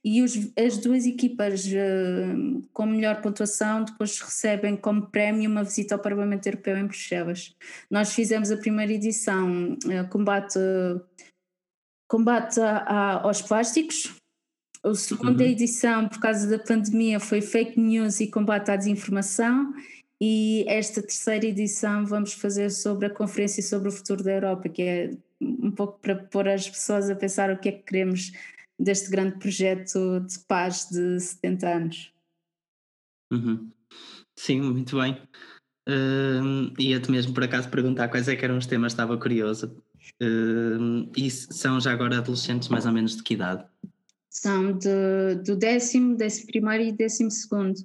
e 0.04 0.22
os, 0.22 0.50
as 0.58 0.78
duas 0.78 1.06
equipas 1.06 1.66
uh, 1.66 2.62
com 2.74 2.86
melhor 2.86 3.22
pontuação 3.22 3.84
depois 3.84 4.20
recebem 4.20 4.78
como 4.78 5.08
prémio 5.08 5.50
uma 5.50 5.64
visita 5.64 5.96
ao 5.96 6.02
Parlamento 6.02 6.48
Europeu 6.48 6.78
em 6.78 6.86
Bruxelas. 6.86 7.56
Nós 7.92 8.14
fizemos 8.14 8.50
a 8.52 8.58
primeira 8.58 8.94
edição 8.94 9.74
uh, 9.74 10.08
combate, 10.10 10.60
combate 12.08 12.60
a, 12.62 12.78
a, 12.78 13.24
aos 13.24 13.42
plásticos, 13.42 14.16
a 14.84 14.94
segunda 14.94 15.44
uhum. 15.44 15.50
edição, 15.50 16.08
por 16.08 16.20
causa 16.20 16.48
da 16.48 16.60
pandemia, 16.60 17.20
foi 17.20 17.42
fake 17.42 17.80
news 17.80 18.20
e 18.20 18.28
combate 18.28 18.72
à 18.72 18.76
desinformação. 18.76 19.74
E 20.20 20.66
esta 20.68 21.02
terceira 21.02 21.46
edição 21.46 22.06
vamos 22.06 22.34
fazer 22.34 22.72
sobre 22.72 23.06
a 23.06 23.10
Conferência 23.10 23.62
sobre 23.62 23.90
o 23.90 23.92
Futuro 23.92 24.24
da 24.24 24.32
Europa, 24.32 24.70
que 24.70 24.82
é 24.82 25.12
um 25.42 25.72
pouco 25.72 26.00
para 26.00 26.16
pôr 26.16 26.48
as 26.48 26.70
pessoas 26.70 27.10
a 27.10 27.16
pensar 27.16 27.52
o 27.52 27.58
que 27.58 27.70
é 27.70 27.72
que 27.72 27.84
queremos 27.84 28.32
deste 28.80 29.10
grande 29.10 29.38
projeto 29.38 30.20
de 30.20 30.40
paz 30.40 30.88
de 30.90 31.20
70 31.20 31.68
anos. 31.68 32.14
Uhum. 33.32 33.72
Sim, 34.38 34.62
muito 34.62 34.98
bem. 34.98 35.22
Uh, 35.88 36.74
Ia-te 36.80 37.10
mesmo 37.10 37.34
por 37.34 37.44
acaso 37.44 37.70
perguntar 37.70 38.10
quais 38.10 38.28
é 38.28 38.36
que 38.36 38.44
eram 38.44 38.58
os 38.58 38.66
temas, 38.66 38.92
estava 38.92 39.18
curioso. 39.18 39.82
Uh, 40.22 41.10
e 41.16 41.30
são 41.30 41.80
já 41.80 41.92
agora 41.92 42.18
adolescentes 42.18 42.70
mais 42.70 42.86
ou 42.86 42.92
menos 42.92 43.16
de 43.16 43.24
que 43.24 43.34
idade? 43.34 43.66
São 44.30 44.78
de, 44.78 45.36
do 45.46 45.56
décimo, 45.56 46.16
décimo 46.16 46.48
primeiro 46.48 46.84
e 46.84 46.92
décimo 46.92 47.32
segundo. 47.32 47.80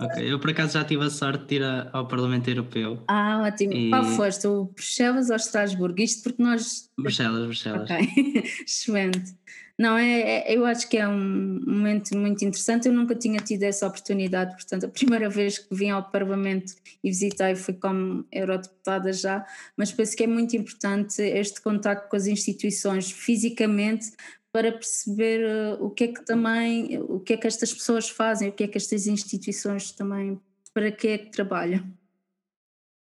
Ok, 0.00 0.32
eu 0.32 0.40
por 0.40 0.50
acaso 0.50 0.74
já 0.74 0.84
tive 0.84 1.04
a 1.04 1.10
sorte 1.10 1.44
de 1.46 1.54
ir 1.56 1.62
ao 1.92 2.08
Parlamento 2.08 2.48
Europeu. 2.48 3.02
Ah, 3.06 3.42
ótimo. 3.46 3.72
E... 3.74 3.90
Qual 3.90 4.04
foste? 4.04 4.46
O 4.46 4.64
Bruxelas 4.64 5.28
ou 5.28 5.36
Estrasburgo? 5.36 6.00
Isto 6.00 6.22
porque 6.22 6.42
nós. 6.42 6.90
Bruxelas, 6.98 7.44
Bruxelas. 7.44 7.90
Ok, 7.90 8.42
excelente. 8.66 9.34
Não, 9.76 9.98
é, 9.98 10.20
é, 10.20 10.56
eu 10.56 10.64
acho 10.64 10.88
que 10.88 10.96
é 10.96 11.06
um 11.06 11.60
momento 11.66 12.16
muito 12.16 12.44
interessante. 12.44 12.86
Eu 12.86 12.94
nunca 12.94 13.14
tinha 13.14 13.40
tido 13.40 13.64
essa 13.64 13.86
oportunidade, 13.86 14.54
portanto, 14.54 14.86
a 14.86 14.88
primeira 14.88 15.28
vez 15.28 15.58
que 15.58 15.74
vim 15.74 15.90
ao 15.90 16.10
Parlamento 16.10 16.74
e 17.02 17.10
visitei 17.10 17.56
foi 17.56 17.74
como 17.74 18.24
eurodeputada 18.30 19.12
já, 19.12 19.44
mas 19.76 19.90
penso 19.90 20.16
que 20.16 20.22
é 20.22 20.26
muito 20.28 20.56
importante 20.56 21.20
este 21.20 21.60
contacto 21.60 22.08
com 22.08 22.16
as 22.16 22.26
instituições 22.26 23.10
fisicamente 23.10 24.12
para 24.54 24.70
perceber 24.70 25.44
uh, 25.44 25.84
o 25.84 25.90
que 25.90 26.04
é 26.04 26.08
que 26.12 26.24
também, 26.24 26.96
o 27.08 27.18
que 27.18 27.32
é 27.32 27.36
que 27.36 27.48
estas 27.48 27.74
pessoas 27.74 28.08
fazem, 28.08 28.50
o 28.50 28.52
que 28.52 28.62
é 28.62 28.68
que 28.68 28.78
estas 28.78 29.08
instituições 29.08 29.90
também, 29.90 30.40
para 30.72 30.92
que 30.92 31.08
é 31.08 31.18
que 31.18 31.32
trabalham. 31.32 31.84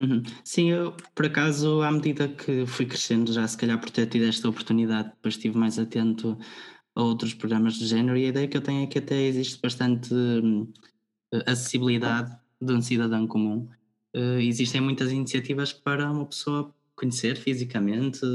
Uhum. 0.02 0.24
Sim, 0.44 0.72
eu 0.72 0.98
por 1.14 1.28
acaso, 1.28 1.84
à 1.84 1.92
medida 1.92 2.28
que 2.28 2.66
fui 2.66 2.88
crescendo, 2.88 3.32
já 3.32 3.48
se 3.48 3.56
calhar 3.56 3.80
por 3.80 3.92
ter 3.92 4.08
tido 4.08 4.26
esta 4.26 4.50
oportunidade, 4.50 5.10
depois 5.10 5.36
estive 5.36 5.56
mais 5.56 5.78
atento 5.78 6.36
a 6.96 7.04
outros 7.04 7.36
programas 7.36 7.76
de 7.76 7.86
género 7.86 8.18
e 8.18 8.26
a 8.26 8.30
ideia 8.30 8.48
que 8.48 8.58
eu 8.58 8.62
tenho 8.62 8.84
é 8.84 8.88
que 8.88 8.98
até 8.98 9.22
existe 9.22 9.62
bastante 9.62 10.16
uh, 10.16 10.68
acessibilidade 11.46 12.36
de 12.60 12.74
um 12.74 12.82
cidadão 12.82 13.28
comum. 13.28 13.70
Uh, 14.16 14.40
existem 14.40 14.82
muitas 14.82 15.12
iniciativas 15.12 15.72
para 15.72 16.12
uma 16.12 16.26
pessoa 16.26 16.74
conhecer 16.96 17.36
fisicamente, 17.36 18.26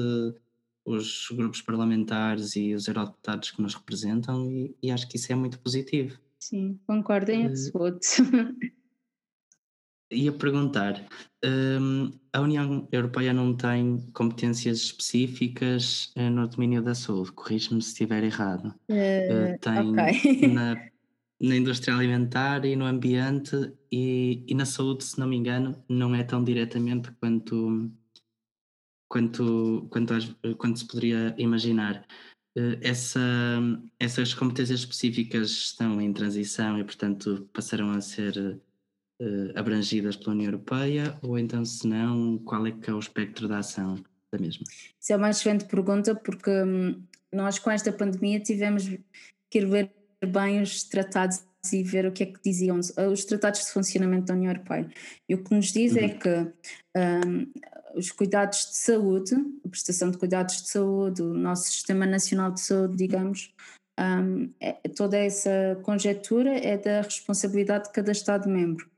os 0.93 1.29
grupos 1.33 1.63
parlamentares 1.63 2.57
e 2.57 2.75
os 2.75 2.89
eurodeputados 2.89 3.51
que 3.51 3.63
nos 3.63 3.75
representam 3.75 4.51
e, 4.51 4.77
e 4.83 4.91
acho 4.91 5.09
que 5.09 5.17
isso 5.17 5.33
é 5.33 5.35
muito 5.35 5.59
positivo. 5.59 6.19
Sim, 6.39 6.79
concordo 6.87 7.31
em 7.31 7.45
eh, 7.45 7.47
absoluto. 7.47 8.01
Ia 10.13 10.33
perguntar, 10.33 11.07
um, 11.45 12.11
a 12.33 12.41
União 12.41 12.89
Europeia 12.91 13.33
não 13.33 13.55
tem 13.55 14.05
competências 14.13 14.79
específicas 14.79 16.13
uh, 16.17 16.29
no 16.29 16.49
domínio 16.49 16.83
da 16.83 16.97
saúde, 16.97 17.31
corrige-me 17.31 17.81
se 17.81 17.91
estiver 17.91 18.25
errado. 18.25 18.75
Uh, 18.89 19.57
tem 19.61 19.91
okay. 19.91 20.49
na, 20.53 20.75
na 21.41 21.57
indústria 21.57 21.95
alimentar 21.95 22.65
e 22.65 22.75
no 22.75 22.87
ambiente 22.87 23.73
e, 23.93 24.43
e 24.49 24.55
na 24.55 24.65
saúde, 24.65 25.05
se 25.05 25.19
não 25.19 25.29
me 25.29 25.37
engano, 25.37 25.81
não 25.89 26.13
é 26.13 26.25
tão 26.25 26.43
diretamente 26.43 27.13
quanto 27.13 27.89
quanto, 29.11 29.89
quanto, 29.91 30.15
quanto 30.57 30.79
se 30.79 30.87
poderia 30.87 31.35
imaginar. 31.37 32.07
Eh, 32.57 32.79
essa, 32.81 33.21
essas 33.99 34.33
competências 34.33 34.81
específicas 34.81 35.51
estão 35.51 36.01
em 36.01 36.13
transição 36.13 36.79
e, 36.79 36.85
portanto, 36.85 37.49
passarão 37.53 37.91
a 37.91 38.01
ser 38.01 38.61
uh, 39.21 39.59
abrangidas 39.59 40.17
pela 40.17 40.33
União 40.33 40.47
Europeia, 40.47 41.19
ou 41.23 41.39
então, 41.39 41.65
se 41.65 41.87
não, 41.87 42.39
qual 42.39 42.67
é 42.67 42.73
que 42.73 42.89
é 42.89 42.95
o 42.95 42.99
espectro 42.99 43.49
da 43.49 43.59
ação 43.59 43.97
da 44.33 44.39
mesma? 44.39 44.65
Isso 44.99 45.13
é 45.13 45.17
uma 45.17 45.31
excelente 45.31 45.65
pergunta, 45.65 46.15
porque 46.15 46.51
hum, 46.51 47.03
nós, 47.33 47.59
com 47.59 47.71
esta 47.71 47.93
pandemia, 47.93 48.41
tivemos 48.41 48.89
que 49.51 49.59
ir 49.59 49.67
ver 49.67 49.93
bem 50.25 50.63
os 50.63 50.85
tratados 50.85 51.45
e 51.73 51.83
ver 51.83 52.07
o 52.07 52.13
que 52.13 52.23
é 52.23 52.27
que 52.27 52.41
diziam 52.43 52.79
os 52.79 53.25
tratados 53.25 53.67
de 53.67 53.73
funcionamento 53.73 54.27
da 54.27 54.35
União 54.35 54.51
Europeia. 54.51 54.89
E 55.29 55.35
o 55.35 55.45
que 55.45 55.55
nos 55.55 55.73
diz 55.73 55.95
é 55.97 56.01
uhum. 56.01 56.07
é 56.07 56.09
que 56.09 56.53
um, 56.97 57.53
os 57.95 58.11
cuidados 58.11 58.67
de 58.67 58.77
saúde, 58.77 59.35
a 59.65 59.69
prestação 59.69 60.11
de 60.11 60.19
cuidados 60.19 60.63
de 60.63 60.69
saúde, 60.69 61.23
o 61.23 61.35
nosso 61.35 61.65
Sistema 61.65 62.07
Nacional 62.07 62.51
de 62.53 62.61
Saúde, 62.61 62.97
digamos, 62.97 63.53
um, 63.99 64.51
é, 64.61 64.73
toda 64.97 65.17
essa 65.19 65.79
conjectura 65.83 66.57
é 66.57 66.79
da 66.79 67.03
responsabilidade 67.03 67.85
de 67.85 67.93
cada 67.93 68.13
Estado-membro. 68.13 68.89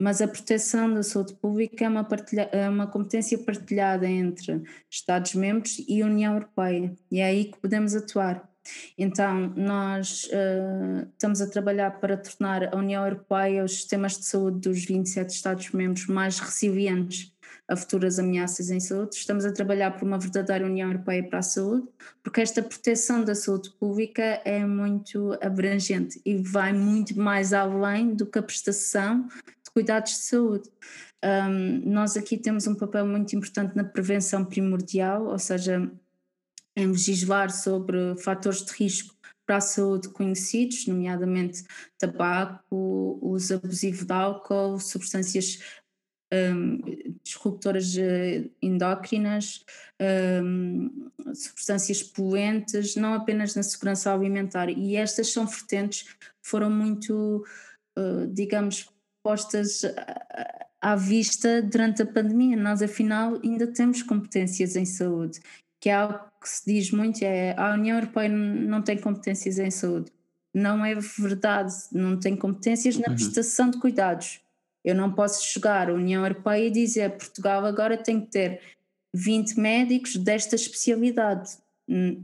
Mas 0.00 0.20
a 0.20 0.26
proteção 0.26 0.92
da 0.92 1.02
saúde 1.02 1.34
pública 1.34 1.84
é 1.84 1.88
uma, 1.88 2.04
partilha, 2.04 2.48
é 2.52 2.68
uma 2.68 2.86
competência 2.86 3.38
partilhada 3.38 4.08
entre 4.08 4.62
Estados-membros 4.90 5.84
e 5.86 6.02
União 6.02 6.34
Europeia, 6.34 6.94
e 7.10 7.20
é 7.20 7.24
aí 7.24 7.44
que 7.46 7.58
podemos 7.58 7.94
atuar. 7.94 8.48
Então, 8.96 9.52
nós 9.56 10.24
uh, 10.24 11.08
estamos 11.12 11.40
a 11.40 11.48
trabalhar 11.48 11.98
para 12.00 12.16
tornar 12.16 12.72
a 12.72 12.76
União 12.76 13.04
Europeia, 13.04 13.64
os 13.64 13.74
sistemas 13.74 14.18
de 14.18 14.24
saúde 14.24 14.60
dos 14.60 14.84
27 14.84 15.30
Estados-membros 15.30 16.06
mais 16.06 16.38
resilientes 16.38 17.31
a 17.72 17.76
futuras 17.76 18.18
ameaças 18.18 18.70
em 18.70 18.78
saúde. 18.78 19.16
Estamos 19.16 19.46
a 19.46 19.52
trabalhar 19.52 19.92
por 19.92 20.06
uma 20.06 20.18
verdadeira 20.18 20.66
União 20.66 20.90
Europeia 20.90 21.26
para 21.26 21.38
a 21.38 21.42
saúde, 21.42 21.88
porque 22.22 22.42
esta 22.42 22.62
proteção 22.62 23.24
da 23.24 23.34
saúde 23.34 23.70
pública 23.80 24.22
é 24.44 24.64
muito 24.66 25.32
abrangente 25.40 26.20
e 26.24 26.36
vai 26.36 26.74
muito 26.74 27.18
mais 27.18 27.54
além 27.54 28.14
do 28.14 28.26
que 28.26 28.38
a 28.38 28.42
prestação 28.42 29.26
de 29.26 29.70
cuidados 29.72 30.12
de 30.12 30.18
saúde. 30.18 30.70
Um, 31.24 31.90
nós 31.90 32.14
aqui 32.14 32.36
temos 32.36 32.66
um 32.66 32.74
papel 32.74 33.06
muito 33.06 33.34
importante 33.34 33.74
na 33.74 33.84
prevenção 33.84 34.44
primordial, 34.44 35.28
ou 35.28 35.38
seja, 35.38 35.90
em 36.76 36.86
legislar 36.88 37.50
sobre 37.50 38.16
fatores 38.18 38.62
de 38.64 38.72
risco 38.72 39.14
para 39.46 39.56
a 39.56 39.60
saúde 39.60 40.08
conhecidos, 40.08 40.86
nomeadamente 40.86 41.64
tabaco, 41.98 43.18
uso 43.22 43.54
abusivo 43.54 44.04
de 44.04 44.12
álcool, 44.12 44.78
substâncias 44.78 45.58
um, 46.32 46.80
disruptoras 47.22 47.94
uh, 47.94 48.50
endócrinas, 48.60 49.64
um, 50.42 51.10
substâncias 51.34 52.02
poluentes, 52.02 52.96
não 52.96 53.14
apenas 53.14 53.54
na 53.54 53.62
segurança 53.62 54.12
alimentar. 54.12 54.68
E 54.70 54.96
estas 54.96 55.32
são 55.32 55.46
vertentes 55.46 56.02
que 56.02 56.16
foram 56.42 56.70
muito, 56.70 57.44
uh, 57.98 58.26
digamos, 58.28 58.88
postas 59.22 59.82
à 60.80 60.96
vista 60.96 61.62
durante 61.62 62.02
a 62.02 62.06
pandemia. 62.06 62.56
Nós, 62.56 62.82
afinal, 62.82 63.38
ainda 63.42 63.66
temos 63.68 64.02
competências 64.02 64.74
em 64.74 64.84
saúde 64.84 65.40
que 65.82 65.88
é 65.88 65.94
algo 65.94 66.20
que 66.40 66.48
se 66.48 66.64
diz 66.64 66.92
muito, 66.92 67.24
é 67.24 67.56
a 67.58 67.74
União 67.74 67.98
Europeia 67.98 68.28
não 68.28 68.80
tem 68.80 68.96
competências 68.96 69.58
em 69.58 69.70
saúde. 69.70 70.12
Não 70.54 70.84
é 70.84 70.94
verdade, 70.94 71.74
não 71.90 72.16
tem 72.20 72.36
competências 72.36 72.96
na 72.96 73.08
uhum. 73.08 73.16
prestação 73.16 73.68
de 73.68 73.80
cuidados. 73.80 74.40
Eu 74.84 74.94
não 74.94 75.12
posso 75.12 75.44
chegar 75.44 75.88
à 75.88 75.94
União 75.94 76.22
Europeia 76.22 76.66
e 76.66 76.70
dizer 76.70 77.16
Portugal 77.16 77.64
agora 77.64 77.96
tem 77.96 78.20
que 78.20 78.30
ter 78.30 78.60
20 79.14 79.58
médicos 79.58 80.16
desta 80.16 80.56
especialidade. 80.56 81.58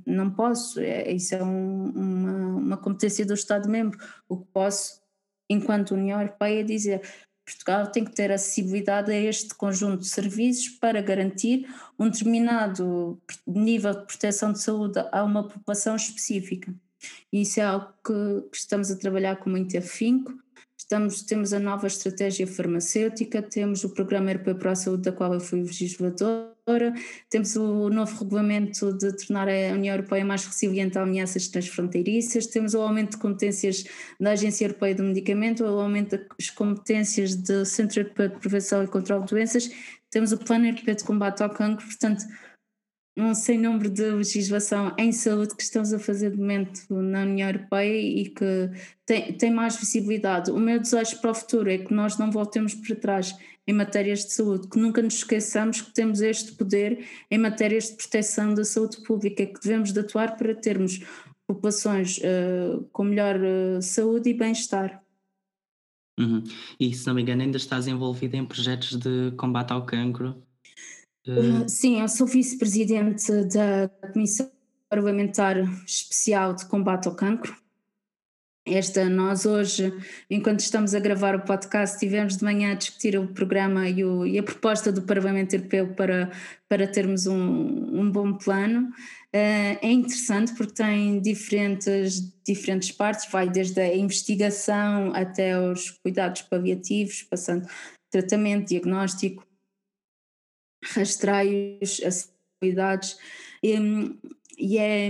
Não 0.06 0.30
posso, 0.30 0.80
é, 0.80 1.10
isso 1.12 1.34
é 1.34 1.42
um, 1.42 1.90
uma, 1.90 2.56
uma 2.56 2.76
competência 2.76 3.24
do 3.26 3.34
Estado-membro. 3.34 3.98
O 4.28 4.38
que 4.38 4.46
posso, 4.52 5.00
enquanto 5.48 5.92
União 5.92 6.20
Europeia, 6.20 6.64
dizer 6.64 7.02
Portugal 7.44 7.86
tem 7.90 8.04
que 8.04 8.12
ter 8.12 8.30
acessibilidade 8.30 9.10
a 9.10 9.16
este 9.16 9.54
conjunto 9.54 10.02
de 10.02 10.08
serviços 10.08 10.68
para 10.68 11.00
garantir 11.00 11.66
um 11.98 12.08
determinado 12.08 13.20
nível 13.46 13.94
de 13.94 14.06
proteção 14.06 14.52
de 14.52 14.60
saúde 14.60 14.98
a 15.10 15.24
uma 15.24 15.48
população 15.48 15.96
específica. 15.96 16.74
E 17.32 17.42
isso 17.42 17.60
é 17.60 17.64
algo 17.64 17.88
que, 18.04 18.48
que 18.50 18.56
estamos 18.56 18.90
a 18.90 18.96
trabalhar 18.96 19.36
com 19.36 19.48
muito 19.48 19.76
afinco 19.78 20.34
Estamos, 20.90 21.20
temos 21.20 21.52
a 21.52 21.60
nova 21.60 21.86
estratégia 21.86 22.46
farmacêutica, 22.46 23.42
temos 23.42 23.84
o 23.84 23.90
Programa 23.90 24.30
Europeu 24.30 24.54
para 24.54 24.70
a 24.70 24.74
Saúde, 24.74 25.02
da 25.02 25.12
qual 25.12 25.34
eu 25.34 25.38
fui 25.38 25.60
legisladora, 25.60 26.94
temos 27.28 27.56
o 27.56 27.90
novo 27.90 28.18
regulamento 28.18 28.90
de 28.94 29.12
tornar 29.12 29.48
a 29.50 29.74
União 29.74 29.94
Europeia 29.94 30.24
mais 30.24 30.46
resiliente 30.46 30.96
a 30.96 31.02
ameaças 31.02 31.46
transfronteiriças, 31.48 32.46
temos 32.46 32.72
o 32.72 32.80
aumento 32.80 33.10
de 33.10 33.16
competências 33.18 33.84
da 34.18 34.30
Agência 34.30 34.64
Europeia 34.64 34.94
do 34.94 35.02
Medicamento, 35.02 35.62
o 35.62 35.78
aumento 35.78 36.16
das 36.16 36.48
competências 36.48 37.36
do 37.36 37.66
Centro 37.66 38.00
Europeu 38.00 38.30
de 38.30 38.38
Prevenção 38.38 38.82
e 38.82 38.86
Controlo 38.86 39.26
de 39.26 39.34
Doenças, 39.34 39.70
temos 40.10 40.32
o 40.32 40.38
Plano 40.38 40.68
Europeu 40.68 40.94
de 40.94 41.04
Combate 41.04 41.42
ao 41.42 41.50
Cancro, 41.50 41.86
portanto 41.86 42.24
um 43.18 43.34
sem 43.34 43.58
número 43.58 43.90
de 43.90 44.10
legislação 44.10 44.94
em 44.96 45.10
saúde 45.10 45.56
que 45.56 45.62
estamos 45.62 45.92
a 45.92 45.98
fazer 45.98 46.30
de 46.30 46.38
momento 46.38 46.80
na 46.88 47.22
União 47.22 47.48
Europeia 47.48 48.00
e 48.00 48.28
que 48.28 48.70
tem, 49.04 49.32
tem 49.32 49.50
mais 49.50 49.76
visibilidade. 49.76 50.50
O 50.52 50.58
meu 50.58 50.78
desejo 50.78 51.20
para 51.20 51.32
o 51.32 51.34
futuro 51.34 51.68
é 51.68 51.78
que 51.78 51.92
nós 51.92 52.16
não 52.16 52.30
voltemos 52.30 52.74
para 52.74 52.94
trás 52.94 53.36
em 53.66 53.72
matérias 53.72 54.24
de 54.24 54.32
saúde, 54.32 54.68
que 54.68 54.78
nunca 54.78 55.02
nos 55.02 55.14
esqueçamos 55.14 55.80
que 55.80 55.92
temos 55.92 56.20
este 56.20 56.52
poder 56.52 57.04
em 57.30 57.38
matérias 57.38 57.90
de 57.90 57.96
proteção 57.96 58.54
da 58.54 58.64
saúde 58.64 59.02
pública, 59.02 59.44
que 59.44 59.60
devemos 59.60 59.92
de 59.92 60.00
atuar 60.00 60.36
para 60.36 60.54
termos 60.54 61.00
populações 61.46 62.18
uh, 62.18 62.84
com 62.92 63.04
melhor 63.04 63.36
uh, 63.36 63.82
saúde 63.82 64.30
e 64.30 64.34
bem-estar. 64.34 65.02
Uhum. 66.18 66.42
E 66.78 66.94
se 66.94 67.06
não 67.06 67.14
me 67.14 67.22
engano 67.22 67.42
ainda 67.42 67.56
estás 67.56 67.86
envolvida 67.86 68.36
em 68.36 68.44
projetos 68.44 68.96
de 68.96 69.32
combate 69.36 69.72
ao 69.72 69.84
cancro 69.84 70.42
Uh, 71.28 71.68
sim, 71.68 72.00
eu 72.00 72.08
sou 72.08 72.26
vice-presidente 72.26 73.30
da 73.44 73.90
Comissão 74.14 74.50
Parlamentar 74.88 75.58
Especial 75.86 76.54
de 76.54 76.64
Combate 76.64 77.06
ao 77.06 77.14
Cancro. 77.14 77.54
Esta, 78.64 79.08
nós 79.10 79.44
hoje, 79.44 79.92
enquanto 80.30 80.60
estamos 80.60 80.94
a 80.94 81.00
gravar 81.00 81.36
o 81.36 81.44
podcast, 81.44 81.96
estivemos 81.96 82.38
de 82.38 82.44
manhã 82.44 82.72
a 82.72 82.74
discutir 82.74 83.18
o 83.18 83.28
programa 83.28 83.88
e, 83.88 84.02
o, 84.02 84.26
e 84.26 84.38
a 84.38 84.42
proposta 84.42 84.90
do 84.90 85.02
Parlamento 85.02 85.52
Europeu 85.54 85.88
para, 85.94 86.30
para 86.66 86.86
termos 86.86 87.26
um, 87.26 87.36
um 87.36 88.10
bom 88.10 88.32
plano. 88.32 88.88
Uh, 88.88 89.76
é 89.82 89.90
interessante 89.90 90.54
porque 90.54 90.82
tem 90.82 91.20
diferentes, 91.20 92.22
diferentes 92.46 92.90
partes, 92.90 93.30
vai 93.30 93.50
desde 93.50 93.78
a 93.80 93.94
investigação 93.94 95.12
até 95.14 95.58
os 95.60 95.90
cuidados 95.90 96.40
paliativos, 96.40 97.22
passando 97.22 97.66
tratamento, 98.10 98.68
diagnóstico, 98.68 99.47
rastreios, 100.82 102.00
acessibilidades, 102.02 103.18
e, 103.62 103.76
e 104.58 104.78
é, 104.78 105.08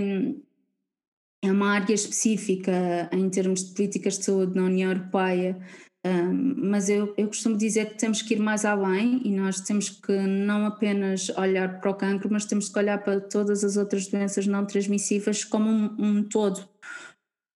é 1.43 1.51
uma 1.51 1.71
área 1.71 1.93
específica 1.93 3.09
em 3.11 3.29
termos 3.29 3.63
de 3.63 3.73
políticas 3.73 4.17
de 4.17 4.25
saúde 4.25 4.55
na 4.55 4.63
União 4.63 4.91
Europeia, 4.91 5.57
um, 6.05 6.69
mas 6.69 6.87
eu, 6.87 7.13
eu 7.17 7.27
costumo 7.27 7.57
dizer 7.57 7.89
que 7.89 7.97
temos 7.97 8.21
que 8.21 8.33
ir 8.33 8.39
mais 8.39 8.63
além 8.63 9.21
e 9.25 9.31
nós 9.31 9.59
temos 9.59 9.89
que 9.89 10.13
não 10.13 10.65
apenas 10.65 11.29
olhar 11.31 11.81
para 11.81 11.91
o 11.91 11.95
cancro, 11.95 12.29
mas 12.31 12.45
temos 12.45 12.69
que 12.69 12.79
olhar 12.79 13.03
para 13.03 13.19
todas 13.19 13.63
as 13.63 13.75
outras 13.75 14.07
doenças 14.07 14.47
não 14.47 14.65
transmissíveis 14.65 15.43
como 15.43 15.69
um, 15.69 15.95
um 15.99 16.23
todo. 16.23 16.67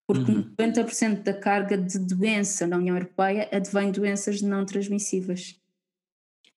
Porque 0.06 0.30
uhum. 0.30 0.54
90% 0.60 1.24
da 1.24 1.34
carga 1.34 1.78
de 1.78 1.98
doença 1.98 2.68
na 2.68 2.78
União 2.78 2.98
Europeia 2.98 3.48
advém 3.50 3.90
de 3.90 4.02
doenças 4.02 4.42
não 4.42 4.66
transmissíveis. 4.66 5.58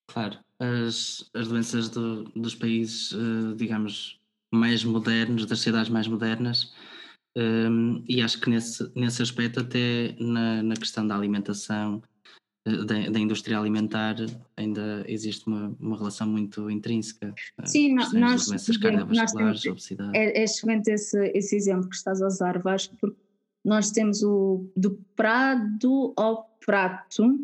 Claro 0.09 0.45
as, 0.59 1.29
as 1.35 1.49
doenças 1.49 1.89
do, 1.89 2.25
dos 2.35 2.55
países, 2.55 3.13
uh, 3.13 3.55
digamos, 3.57 4.19
mais 4.53 4.85
modernos, 4.85 5.47
das 5.47 5.61
cidades 5.61 5.91
mais 5.91 6.07
modernas, 6.09 6.73
um, 7.37 8.03
e 8.09 8.23
acho 8.23 8.41
que 8.41 8.49
nesse, 8.49 8.91
nesse 8.95 9.21
aspecto, 9.21 9.61
até 9.61 10.17
na, 10.19 10.63
na 10.63 10.75
questão 10.75 11.07
da 11.07 11.15
alimentação, 11.15 12.03
uh, 12.67 12.85
da, 12.85 13.11
da, 13.11 13.19
indústria 13.19 13.59
alimentar, 13.59 14.17
ainda 14.57 15.05
existe 15.07 15.47
uma, 15.47 15.77
uma 15.79 15.97
relação 15.99 16.27
muito 16.27 16.71
intrínseca. 16.71 17.35
Sim, 17.65 17.95
nós, 17.95 18.47
doenças 18.47 18.77
cardiovasculares, 18.79 19.67
obesidade. 19.67 20.17
É, 20.17 20.41
é 20.41 20.45
excelente 20.45 20.91
esse, 20.91 21.31
esse 21.35 21.55
exemplo 21.55 21.89
que 21.91 21.97
estás 21.97 22.23
a 22.23 22.27
usar, 22.27 22.59
Vasco, 22.63 22.97
porque 22.99 23.21
nós 23.63 23.91
temos 23.91 24.23
o 24.23 24.65
do 24.77 24.93
prado 25.15 26.15
ao 26.17 26.57
prato, 26.65 27.37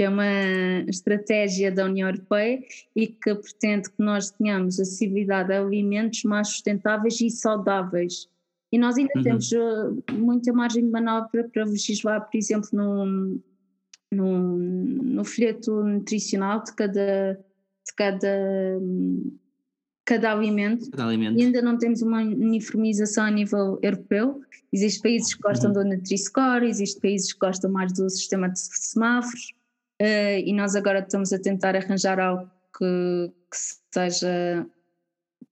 que 0.00 0.04
é 0.04 0.08
uma 0.08 0.80
estratégia 0.88 1.70
da 1.70 1.84
União 1.84 2.08
Europeia 2.08 2.58
e 2.96 3.06
que 3.06 3.34
pretende 3.34 3.90
que 3.90 4.02
nós 4.02 4.30
tenhamos 4.30 4.80
acessibilidade 4.80 5.52
a 5.52 5.60
alimentos 5.60 6.24
mais 6.24 6.48
sustentáveis 6.48 7.20
e 7.20 7.28
saudáveis. 7.28 8.26
E 8.72 8.78
nós 8.78 8.96
ainda 8.96 9.12
uhum. 9.14 9.22
temos 9.22 9.52
uh, 9.52 10.02
muita 10.12 10.54
margem 10.54 10.86
de 10.86 10.90
manobra 10.90 11.46
para 11.52 11.66
legislar, 11.66 12.26
por 12.26 12.34
exemplo, 12.34 12.70
no, 12.72 13.40
no, 14.10 14.56
no 14.56 15.22
folheto 15.22 15.84
nutricional 15.84 16.64
de 16.64 16.74
cada, 16.74 17.34
de 17.34 17.94
cada, 17.94 18.80
cada 20.06 20.32
alimento. 20.32 20.90
Cada 20.92 21.08
alimento. 21.08 21.38
E 21.38 21.44
ainda 21.44 21.60
não 21.60 21.76
temos 21.76 22.00
uma 22.00 22.22
uniformização 22.22 23.24
a 23.24 23.30
nível 23.30 23.78
europeu. 23.82 24.40
Existem 24.72 25.02
países 25.02 25.34
que 25.34 25.42
gostam 25.42 25.72
uhum. 25.72 25.74
do 25.74 25.84
Nutri-Score, 25.90 26.64
existem 26.64 27.02
países 27.02 27.34
que 27.34 27.38
gostam 27.38 27.70
mais 27.70 27.92
do 27.92 28.08
sistema 28.08 28.48
de 28.48 28.58
semáforos 28.58 29.59
uh, 30.00 30.38
e 30.44 30.52
nós 30.52 30.74
agora 30.74 31.00
estamos 31.00 31.32
a 31.32 31.38
tentar 31.38 31.76
arranjar 31.76 32.18
algo 32.18 32.50
que, 32.76 33.32
que, 33.50 33.56
seja, 33.92 34.66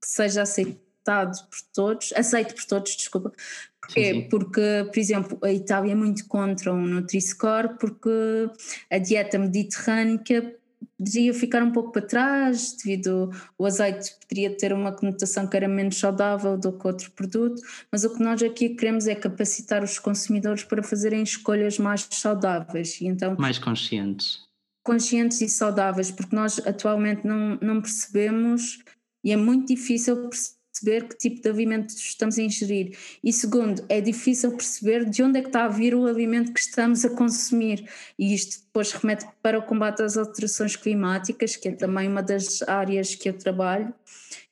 que 0.00 0.08
seja 0.08 0.42
aceitado 0.42 1.38
por 1.48 1.58
todos, 1.74 2.12
aceito 2.16 2.54
por 2.54 2.64
todos, 2.64 2.96
desculpa. 2.96 3.32
Porquê? 3.80 4.04
Sim, 4.04 4.22
sim. 4.22 4.28
Porque, 4.28 4.86
por 4.92 4.98
exemplo, 4.98 5.38
a 5.42 5.52
Itália 5.52 5.92
é 5.92 5.94
muito 5.94 6.26
contra 6.26 6.72
o 6.72 6.76
Nutri-Score 6.76 7.78
porque 7.78 8.50
a 8.90 8.98
dieta 8.98 9.38
mediterrânica 9.38 10.57
poderia 10.96 11.32
ficar 11.32 11.62
um 11.62 11.70
pouco 11.70 11.92
para 11.92 12.02
trás 12.02 12.72
devido 12.72 13.30
o 13.56 13.64
azeite 13.64 14.14
poderia 14.20 14.56
ter 14.56 14.72
uma 14.72 14.92
conotação 14.92 15.46
que 15.46 15.56
era 15.56 15.68
menos 15.68 15.98
saudável 15.98 16.58
do 16.58 16.76
que 16.76 16.86
outro 16.86 17.10
produto, 17.12 17.62
mas 17.90 18.04
o 18.04 18.14
que 18.14 18.22
nós 18.22 18.42
aqui 18.42 18.70
queremos 18.70 19.06
é 19.06 19.14
capacitar 19.14 19.82
os 19.82 19.98
consumidores 19.98 20.64
para 20.64 20.82
fazerem 20.82 21.22
escolhas 21.22 21.78
mais 21.78 22.06
saudáveis 22.10 23.00
e 23.00 23.06
então 23.06 23.36
mais 23.38 23.58
conscientes. 23.58 24.40
conscientes 24.84 25.40
e 25.40 25.48
saudáveis 25.48 26.10
porque 26.10 26.34
nós 26.34 26.58
atualmente 26.66 27.26
não, 27.26 27.58
não 27.62 27.80
percebemos 27.80 28.78
e 29.24 29.32
é 29.32 29.36
muito 29.36 29.68
difícil 29.68 30.28
perceber 30.28 30.57
perceber 30.78 31.08
que 31.08 31.16
tipo 31.16 31.42
de 31.42 31.48
alimento 31.48 31.90
estamos 31.90 32.38
a 32.38 32.42
ingerir. 32.42 32.96
E 33.22 33.32
segundo, 33.32 33.84
é 33.88 34.00
difícil 34.00 34.52
perceber 34.52 35.04
de 35.04 35.22
onde 35.22 35.38
é 35.38 35.42
que 35.42 35.48
está 35.48 35.64
a 35.64 35.68
vir 35.68 35.94
o 35.94 36.06
alimento 36.06 36.52
que 36.52 36.60
estamos 36.60 37.04
a 37.04 37.10
consumir. 37.10 37.88
E 38.18 38.34
isto 38.34 38.62
depois 38.64 38.92
remete 38.92 39.26
para 39.42 39.58
o 39.58 39.62
combate 39.62 40.02
às 40.02 40.16
alterações 40.16 40.76
climáticas, 40.76 41.56
que 41.56 41.68
é 41.68 41.72
também 41.72 42.08
uma 42.08 42.22
das 42.22 42.62
áreas 42.62 43.14
que 43.14 43.28
eu 43.28 43.32
trabalho. 43.32 43.92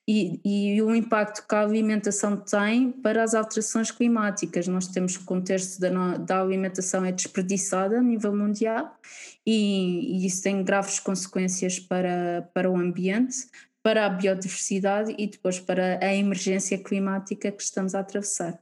E, 0.08 0.40
e, 0.44 0.80
o 0.82 0.94
impacto 0.94 1.44
que 1.48 1.52
a 1.52 1.62
alimentação 1.62 2.36
tem 2.36 2.92
para 2.92 3.24
as 3.24 3.34
alterações 3.34 3.90
climáticas. 3.90 4.68
Nós 4.68 4.86
temos 4.86 5.16
que 5.16 5.32
um 5.32 5.40
terço 5.40 5.80
da, 5.80 6.16
da 6.16 6.40
alimentação 6.40 7.04
é 7.04 7.10
desperdiçada 7.10 7.98
a 7.98 8.02
nível 8.02 8.32
mundial 8.32 8.96
e, 9.44 10.22
e, 10.22 10.26
isso 10.26 10.44
tem 10.44 10.62
graves 10.62 11.00
consequências 11.00 11.80
para, 11.80 12.48
para 12.54 12.70
o 12.70 12.76
ambiente, 12.76 13.48
para 13.86 14.04
a 14.04 14.08
biodiversidade 14.08 15.14
e 15.16 15.28
depois 15.28 15.60
para 15.60 16.04
a 16.04 16.12
emergência 16.12 16.76
climática 16.76 17.52
que 17.52 17.62
estamos 17.62 17.94
a 17.94 18.00
atravessar. 18.00 18.60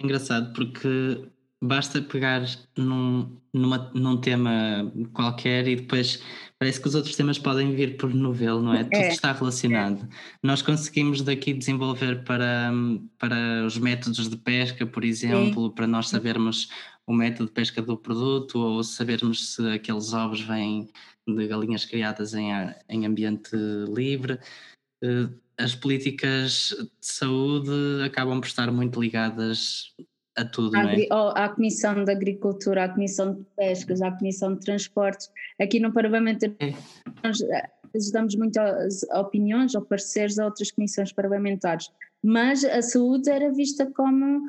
Engraçado, 0.00 0.52
porque 0.52 1.28
basta 1.60 2.00
pegar 2.00 2.44
num, 2.76 3.36
numa, 3.52 3.90
num 3.92 4.20
tema 4.20 4.92
qualquer 5.12 5.66
e 5.66 5.74
depois 5.74 6.22
parece 6.56 6.80
que 6.80 6.86
os 6.86 6.94
outros 6.94 7.16
temas 7.16 7.36
podem 7.36 7.74
vir 7.74 7.96
por 7.96 8.14
novelo, 8.14 8.62
não 8.62 8.74
é? 8.74 8.82
é. 8.82 8.84
Tudo 8.84 9.12
está 9.12 9.32
relacionado. 9.32 10.04
É. 10.04 10.08
Nós 10.40 10.62
conseguimos 10.62 11.22
daqui 11.22 11.52
desenvolver 11.52 12.22
para, 12.22 12.70
para 13.18 13.66
os 13.66 13.76
métodos 13.76 14.30
de 14.30 14.36
pesca, 14.36 14.86
por 14.86 15.02
exemplo, 15.02 15.66
Sim. 15.66 15.74
para 15.74 15.88
nós 15.88 16.08
sabermos 16.08 16.68
o 17.04 17.12
método 17.12 17.46
de 17.46 17.54
pesca 17.54 17.82
do 17.82 17.96
produto 17.96 18.60
ou 18.60 18.84
sabermos 18.84 19.54
se 19.54 19.68
aqueles 19.68 20.12
ovos 20.12 20.42
vêm 20.42 20.88
de 21.34 21.46
galinhas 21.46 21.84
criadas 21.84 22.34
em, 22.34 22.50
em 22.88 23.06
ambiente 23.06 23.56
livre. 23.88 24.38
Eh, 25.02 25.28
as 25.58 25.74
políticas 25.74 26.74
de 27.00 27.06
saúde 27.06 28.02
acabam 28.04 28.40
por 28.40 28.46
estar 28.46 28.70
muito 28.70 29.00
ligadas 29.00 29.94
a 30.36 30.44
tudo, 30.44 30.76
à, 30.76 30.84
não 30.84 30.90
é? 30.90 31.08
à 31.34 31.48
Comissão 31.48 32.04
de 32.04 32.12
Agricultura, 32.12 32.84
à 32.84 32.88
Comissão 32.88 33.34
de 33.34 33.44
Pescas, 33.56 34.00
à 34.00 34.12
Comissão 34.12 34.54
de 34.54 34.60
Transportes. 34.60 35.28
Aqui 35.60 35.80
no 35.80 35.92
Parlamento 35.92 36.44
é. 36.44 36.72
nós 37.24 37.40
eh, 37.40 37.70
damos 38.12 38.36
muitas 38.36 39.02
opiniões 39.14 39.74
ou 39.74 39.82
pareceres 39.82 40.38
a 40.38 40.44
outras 40.44 40.70
comissões 40.70 41.12
parlamentares, 41.12 41.90
mas 42.22 42.64
a 42.64 42.80
saúde 42.80 43.28
era 43.28 43.52
vista 43.52 43.90
como 43.90 44.42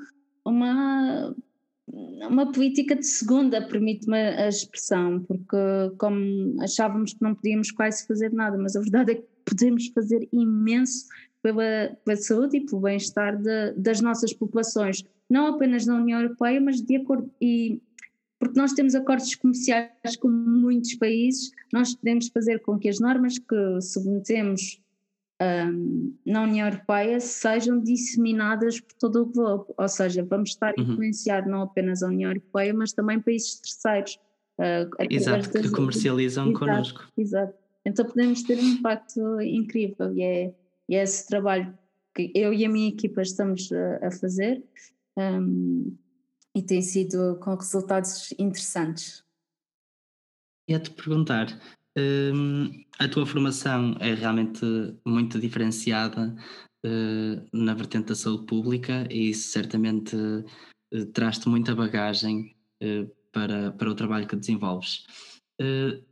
uma 0.46 1.36
uma 1.92 2.52
política 2.52 2.96
de 2.96 3.06
segunda, 3.06 3.68
permite-me 3.68 4.18
a 4.18 4.48
expressão, 4.48 5.24
porque 5.24 5.58
como 5.98 6.62
achávamos 6.62 7.14
que 7.14 7.22
não 7.22 7.36
podíamos 7.36 7.72
quase 7.72 8.06
fazer 8.06 8.32
nada, 8.32 8.58
mas 8.58 8.76
a 8.76 8.82
verdade 8.82 9.12
é 9.14 9.16
que 9.16 9.28
podemos 9.46 9.88
fazer 9.88 10.28
imenso 10.32 11.08
pela, 11.42 11.98
pela 12.06 12.18
saúde 12.18 12.58
e 12.58 12.66
pelo 12.66 12.82
bem-estar 12.82 13.42
das 13.76 14.02
nossas 14.02 14.34
populações, 14.34 15.04
não 15.30 15.48
apenas 15.48 15.86
na 15.86 15.96
União 15.96 16.22
Europeia, 16.22 16.60
mas 16.60 16.82
de 16.82 16.98
acordo 16.98 17.32
e 17.42 17.82
porque 18.40 18.58
nós 18.58 18.72
temos 18.72 18.96
acordos 18.96 19.36
comerciais 19.36 20.16
com 20.18 20.30
muitos 20.30 20.96
países, 20.96 21.52
nós 21.74 21.94
podemos 21.94 22.30
fazer 22.30 22.60
com 22.60 22.80
que 22.80 22.88
as 22.88 22.98
normas 22.98 23.38
que 23.38 23.82
submetemos 23.82 24.82
um, 25.42 26.14
na 26.26 26.44
União 26.44 26.68
Europeia 26.68 27.20
sejam 27.20 27.80
disseminadas 27.80 28.80
por 28.80 28.94
todo 28.94 29.22
o 29.22 29.26
globo, 29.26 29.74
ou 29.78 29.88
seja, 29.88 30.24
vamos 30.24 30.50
estar 30.50 30.74
a 30.78 30.82
uhum. 30.82 30.92
influenciar 30.92 31.48
não 31.48 31.62
apenas 31.62 32.04
a 32.04 32.08
União 32.08 32.32
Europeia, 32.32 32.74
mas 32.74 32.92
também 32.92 33.20
países 33.20 33.60
terceiros. 33.60 34.20
Uh, 34.60 34.90
exato, 35.10 35.50
que 35.50 35.70
comercializam 35.70 36.50
exato, 36.50 36.60
connosco. 36.60 37.08
Exato, 37.18 37.54
então 37.86 38.06
podemos 38.06 38.44
ter 38.44 38.58
um 38.58 38.74
impacto 38.74 39.42
incrível 39.42 40.14
e 40.14 40.22
é, 40.22 40.54
e 40.90 40.96
é 40.96 41.04
esse 41.04 41.26
trabalho 41.28 41.78
que 42.14 42.32
eu 42.36 42.54
e 42.54 42.66
a 42.66 42.70
minha 42.70 42.90
equipa 42.90 43.22
estamos 43.22 43.72
a, 43.72 44.08
a 44.08 44.12
fazer 44.12 44.62
um, 45.18 45.96
e 46.54 46.62
tem 46.62 46.82
sido 46.82 47.38
com 47.40 47.56
resultados 47.56 48.34
interessantes. 48.38 49.24
Ia-te 50.68 50.92
perguntar, 50.92 51.48
Hum, 52.00 52.86
a 52.98 53.08
tua 53.08 53.26
formação 53.26 53.96
é 54.00 54.14
realmente 54.14 54.62
muito 55.06 55.40
diferenciada 55.40 56.34
uh, 56.86 57.48
na 57.52 57.74
vertente 57.74 58.08
da 58.08 58.16
saúde 58.16 58.46
pública 58.46 59.06
e 59.10 59.32
isso 59.32 59.50
certamente 59.50 60.16
uh, 60.16 61.06
traz-te 61.14 61.50
muita 61.50 61.76
bagagem 61.76 62.56
uh, 62.82 63.10
para, 63.34 63.72
para 63.72 63.90
o 63.90 63.96
trabalho 63.96 64.28
que 64.28 64.36
desenvolves. 64.36 65.06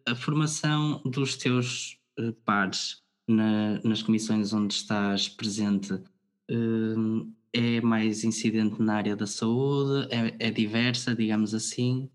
a 0.06 0.14
formação 0.14 1.02
dos 1.06 1.36
teus 1.38 1.98
pares 2.46 3.02
na, 3.28 3.80
nas 3.84 4.04
comissões 4.04 4.54
onde 4.54 4.74
estás 4.74 5.30
presente 5.30 6.00
é 7.54 7.82
mais 7.82 8.24
incidente 8.24 8.82
na 8.82 8.96
área 8.96 9.16
da 9.16 9.26
saúde? 9.26 10.08
É, 10.12 10.48
é 10.48 10.52
diversa, 10.52 11.16
digamos 11.16 11.56
assim? 11.56 12.10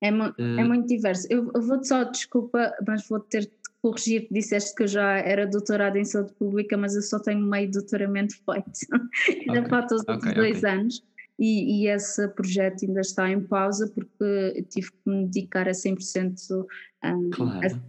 É, 0.00 0.10
mu 0.10 0.32
é 0.38 0.64
muito 0.64 0.86
diverso. 0.86 1.26
Eu, 1.30 1.50
eu 1.54 1.60
vou-te 1.60 1.88
só, 1.88 2.04
desculpa, 2.04 2.74
mas 2.86 3.06
vou 3.08 3.20
ter 3.20 3.42
de 3.42 3.50
corrigir. 3.82 4.26
Disseste 4.30 4.74
que 4.74 4.84
eu 4.84 4.88
já 4.88 5.18
era 5.18 5.46
doutorada 5.46 5.98
em 5.98 6.04
saúde 6.04 6.32
pública, 6.34 6.76
mas 6.76 6.94
eu 6.94 7.02
só 7.02 7.18
tenho 7.18 7.40
meio 7.40 7.70
doutoramento 7.70 8.34
feito. 8.44 9.04
ainda 9.28 9.60
okay, 9.60 9.68
faltam 9.68 9.98
os 9.98 10.08
okay, 10.08 10.34
dois 10.34 10.58
okay. 10.58 10.70
anos. 10.70 11.02
E, 11.38 11.84
e, 11.84 11.88
esse 11.88 12.28
projeto 12.28 12.84
ainda 12.84 13.00
está 13.00 13.30
em 13.30 13.40
pausa 13.40 13.88
porque 13.88 14.62
tive 14.68 14.90
que 14.90 15.10
me 15.10 15.24
dedicar 15.24 15.66
a 15.68 15.72
100% 15.72 16.66
um, 17.02 17.30
claro. 17.30 17.66
a 17.66 17.80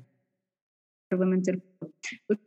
parlamentar. 1.09 1.57
Os 2.29 2.37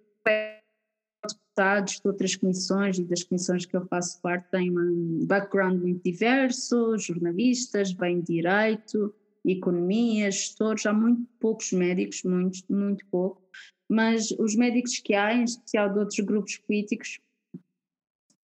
deputados 1.54 2.00
de 2.00 2.08
outras 2.08 2.34
comissões 2.36 2.98
e 2.98 3.04
das 3.04 3.22
comissões 3.22 3.66
que 3.66 3.76
eu 3.76 3.86
faço 3.86 4.20
parte 4.20 4.50
têm 4.50 4.70
um 4.70 5.24
background 5.26 5.80
muito 5.80 6.02
diverso, 6.02 6.96
jornalistas, 6.98 7.92
bem 7.92 8.20
direito, 8.20 9.14
economia, 9.52 10.30
gestores, 10.30 10.86
há 10.86 10.92
muito 10.92 11.28
poucos 11.38 11.72
médicos, 11.72 12.22
muito, 12.22 12.60
muito 12.70 13.04
pouco, 13.06 13.42
mas 13.88 14.30
os 14.32 14.54
médicos 14.54 14.98
que 14.98 15.14
há, 15.14 15.34
em 15.34 15.44
especial 15.44 15.92
de 15.92 15.98
outros 15.98 16.20
grupos 16.20 16.56
políticos, 16.56 17.20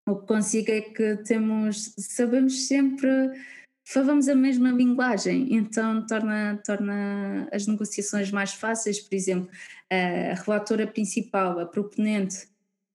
o 0.07 0.15
que 0.15 0.27
consigo 0.27 0.71
é 0.71 0.81
que 0.81 1.17
temos, 1.17 1.93
sabemos 1.97 2.67
sempre, 2.67 3.09
falamos 3.85 4.27
a 4.27 4.35
mesma 4.35 4.71
linguagem, 4.71 5.53
então 5.53 6.05
torna, 6.05 6.61
torna 6.65 7.47
as 7.51 7.65
negociações 7.67 8.31
mais 8.31 8.53
fáceis, 8.53 8.99
por 8.99 9.15
exemplo, 9.15 9.49
a 9.89 10.35
relatora 10.35 10.87
principal, 10.87 11.59
a 11.59 11.65
proponente 11.65 12.49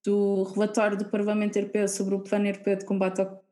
do 0.05 0.45
relatório 0.45 0.97
do 0.97 1.07
Parlamento 1.07 1.57
Europeu 1.57 1.89
sobre 1.89 2.15
o 2.15 2.21
Plano 2.21 2.47
Europeu 2.47 2.77
de 2.77 2.85
Combate 2.85 3.21
ao, 3.21 3.45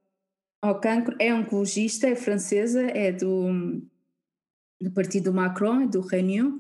ao 0.63 0.81
Cancro 0.81 1.17
é 1.19 1.35
oncologista, 1.35 2.07
é 2.07 2.15
francesa, 2.15 2.83
é 2.83 3.11
do 3.11 3.83
do 4.81 4.91
partido 4.91 5.33
Macron, 5.33 5.87
do 5.87 6.01
Renew, 6.01 6.59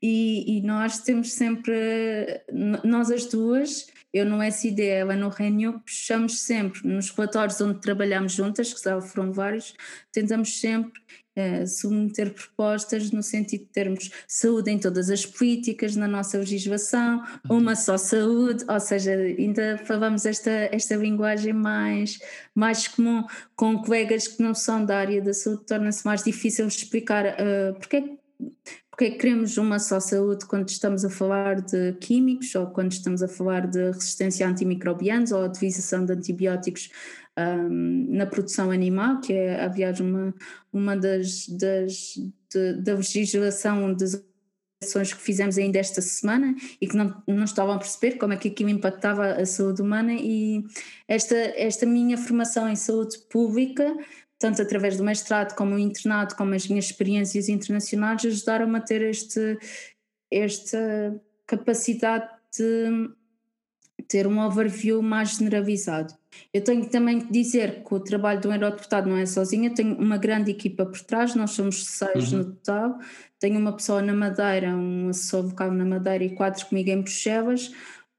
e, 0.00 0.58
e, 0.58 0.62
nós 0.62 0.98
temos 0.98 1.32
sempre, 1.32 2.42
nós 2.82 3.08
as 3.10 3.26
duas, 3.26 3.86
eu 4.12 4.26
no 4.26 4.42
SD, 4.42 4.84
ela 4.84 5.14
no 5.14 5.28
Renew, 5.28 5.78
puxamos 5.78 6.40
sempre 6.40 6.86
nos 6.86 7.10
relatórios 7.10 7.60
onde 7.60 7.80
trabalhamos 7.80 8.32
juntas, 8.32 8.74
que 8.74 8.82
já 8.82 9.00
foram 9.00 9.32
vários, 9.32 9.74
tentamos 10.10 10.58
sempre 10.60 11.00
uh, 11.36 11.66
submeter 11.66 12.32
propostas 12.32 13.10
no 13.10 13.22
sentido 13.22 13.62
de 13.62 13.70
termos 13.70 14.10
saúde 14.26 14.70
em 14.70 14.78
todas 14.78 15.10
as 15.10 15.24
políticas, 15.24 15.96
na 15.96 16.08
nossa 16.08 16.38
legislação, 16.38 17.22
uma 17.48 17.74
só 17.74 17.96
saúde, 17.96 18.64
ou 18.68 18.80
seja, 18.80 19.12
ainda 19.12 19.78
falamos 19.84 20.26
esta, 20.26 20.50
esta 20.50 20.96
linguagem 20.96 21.52
mais, 21.52 22.18
mais 22.54 22.88
comum 22.88 23.24
com 23.56 23.78
colegas 23.78 24.28
que 24.28 24.42
não 24.42 24.54
são 24.54 24.84
da 24.84 24.98
área 24.98 25.22
da 25.22 25.34
saúde, 25.34 25.64
torna-se 25.66 26.04
mais 26.04 26.22
difícil 26.22 26.66
explicar 26.66 27.26
uh, 27.26 27.78
porque 27.78 28.18
porque 28.92 29.04
é 29.06 29.10
que 29.10 29.16
queremos 29.16 29.56
uma 29.56 29.78
só 29.78 29.98
saúde 29.98 30.44
quando 30.44 30.68
estamos 30.68 31.02
a 31.02 31.08
falar 31.08 31.62
de 31.62 31.94
químicos 31.94 32.54
ou 32.54 32.66
quando 32.66 32.92
estamos 32.92 33.22
a 33.22 33.26
falar 33.26 33.66
de 33.66 33.90
resistência 33.90 34.46
a 34.46 34.50
antimicrobianos 34.50 35.32
ou 35.32 35.42
a 35.42 35.46
utilização 35.46 36.04
de 36.04 36.12
antibióticos 36.12 36.90
um, 37.38 38.06
na 38.10 38.26
produção 38.26 38.70
animal, 38.70 39.20
que 39.20 39.32
é, 39.32 39.64
aliás, 39.64 40.00
uma, 40.00 40.34
uma 40.72 40.96
das, 40.96 41.48
das 41.48 42.14
de, 42.52 42.74
da 42.74 42.94
legislação 42.94 43.94
das 43.94 44.22
ações 44.82 45.12
que 45.14 45.22
fizemos 45.22 45.56
ainda 45.56 45.78
esta 45.78 46.00
semana 46.00 46.54
e 46.80 46.86
que 46.86 46.96
não, 46.96 47.22
não 47.26 47.44
estavam 47.44 47.74
a 47.74 47.78
perceber 47.78 48.18
como 48.18 48.32
é 48.32 48.36
que 48.36 48.48
aquilo 48.48 48.68
impactava 48.68 49.34
a 49.34 49.46
saúde 49.46 49.80
humana 49.80 50.12
e 50.12 50.64
esta, 51.06 51.36
esta 51.36 51.86
minha 51.86 52.18
formação 52.18 52.68
em 52.68 52.74
saúde 52.74 53.18
pública 53.30 53.96
tanto 54.42 54.60
através 54.60 54.96
do 54.96 55.04
mestrado 55.04 55.54
como 55.54 55.76
o 55.76 55.78
internado, 55.78 56.34
como 56.34 56.52
as 56.52 56.66
minhas 56.66 56.86
experiências 56.86 57.48
internacionais, 57.48 58.26
ajudaram-me 58.26 58.76
a 58.76 58.80
ter 58.80 59.00
este, 59.02 59.56
esta 60.28 61.14
capacidade 61.46 62.28
de 62.58 63.08
ter 64.08 64.26
um 64.26 64.38
overview 64.40 65.02
mais 65.02 65.36
generalizado. 65.36 66.14
Eu 66.52 66.62
tenho 66.62 66.88
também 66.88 67.20
que 67.20 67.32
dizer 67.32 67.82
que 67.82 67.94
o 67.94 68.00
trabalho 68.00 68.40
do 68.40 68.52
eurodeputado 68.52 69.08
não 69.08 69.16
é 69.16 69.26
sozinho, 69.26 69.74
tenho 69.74 69.96
uma 69.96 70.16
grande 70.16 70.50
equipa 70.50 70.86
por 70.86 71.00
trás, 71.00 71.34
nós 71.34 71.50
somos 71.50 71.84
seis 71.84 72.32
uhum. 72.32 72.38
no 72.38 72.44
total, 72.46 72.98
tenho 73.38 73.58
uma 73.58 73.72
pessoa 73.74 74.00
na 74.00 74.14
Madeira, 74.14 74.74
um 74.74 75.08
assessor 75.08 75.46
vocal 75.48 75.70
na 75.70 75.84
Madeira 75.84 76.24
e 76.24 76.34
quatro 76.34 76.66
comigo 76.66 76.90
em 76.90 77.00
Bruxelas, 77.00 77.70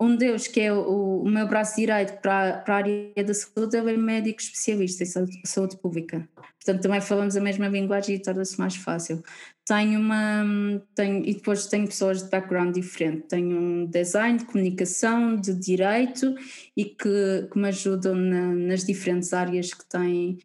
um 0.03 0.15
deles, 0.15 0.47
que 0.47 0.59
é 0.61 0.73
o, 0.73 1.21
o 1.21 1.29
meu 1.29 1.47
braço 1.47 1.75
direito 1.75 2.19
para, 2.21 2.57
para 2.57 2.73
a 2.73 2.77
área 2.77 3.23
da 3.25 3.33
saúde, 3.33 3.77
ele 3.77 3.93
é 3.93 3.97
médico 3.97 4.41
especialista 4.41 5.03
em 5.03 5.07
saúde, 5.07 5.41
saúde 5.45 5.77
pública. 5.77 6.27
Portanto, 6.35 6.81
também 6.81 7.01
falamos 7.01 7.35
a 7.35 7.41
mesma 7.41 7.67
linguagem 7.67 8.15
e 8.15 8.19
torna-se 8.19 8.57
mais 8.57 8.75
fácil. 8.75 9.21
Tenho 9.65 9.99
uma. 9.99 10.43
Tenho, 10.95 11.25
e 11.25 11.33
depois 11.33 11.67
tenho 11.67 11.87
pessoas 11.87 12.23
de 12.23 12.29
background 12.29 12.73
diferente. 12.73 13.27
Tenho 13.27 13.57
um 13.57 13.85
design, 13.85 14.39
de 14.39 14.45
comunicação, 14.45 15.35
de 15.35 15.53
direito 15.53 16.35
e 16.75 16.85
que, 16.85 17.47
que 17.51 17.57
me 17.57 17.67
ajudam 17.67 18.15
na, 18.15 18.53
nas 18.53 18.85
diferentes 18.85 19.33
áreas 19.33 19.73
que 19.73 19.85
têm, 19.85 20.37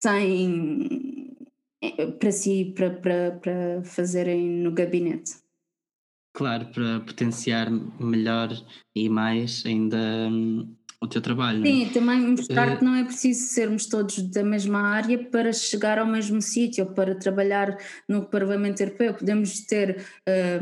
têm 0.00 1.36
eh, 1.82 2.06
para 2.06 2.32
si, 2.32 2.72
para, 2.76 2.90
para, 2.90 3.30
para 3.32 3.82
fazerem 3.84 4.48
no 4.48 4.72
gabinete. 4.72 5.32
Claro, 6.32 6.70
para 6.72 7.00
potenciar 7.00 7.68
melhor 7.70 8.50
e 8.94 9.08
mais 9.08 9.64
ainda 9.66 9.96
hum, 10.30 10.76
o 11.02 11.06
teu 11.06 11.22
trabalho. 11.22 11.64
Sim, 11.64 11.88
também 11.94 12.20
mostrar 12.20 12.74
uh, 12.74 12.78
que 12.78 12.84
não 12.84 12.94
é 12.94 13.04
preciso 13.04 13.46
sermos 13.46 13.86
todos 13.86 14.20
da 14.22 14.44
mesma 14.44 14.80
área 14.80 15.18
para 15.18 15.50
chegar 15.50 15.98
ao 15.98 16.06
mesmo 16.06 16.42
sítio, 16.42 16.84
ou 16.84 16.90
para 16.92 17.14
trabalhar 17.14 17.74
no 18.06 18.26
Parlamento 18.26 18.80
Europeu. 18.82 19.14
Podemos 19.14 19.60
ter, 19.60 20.04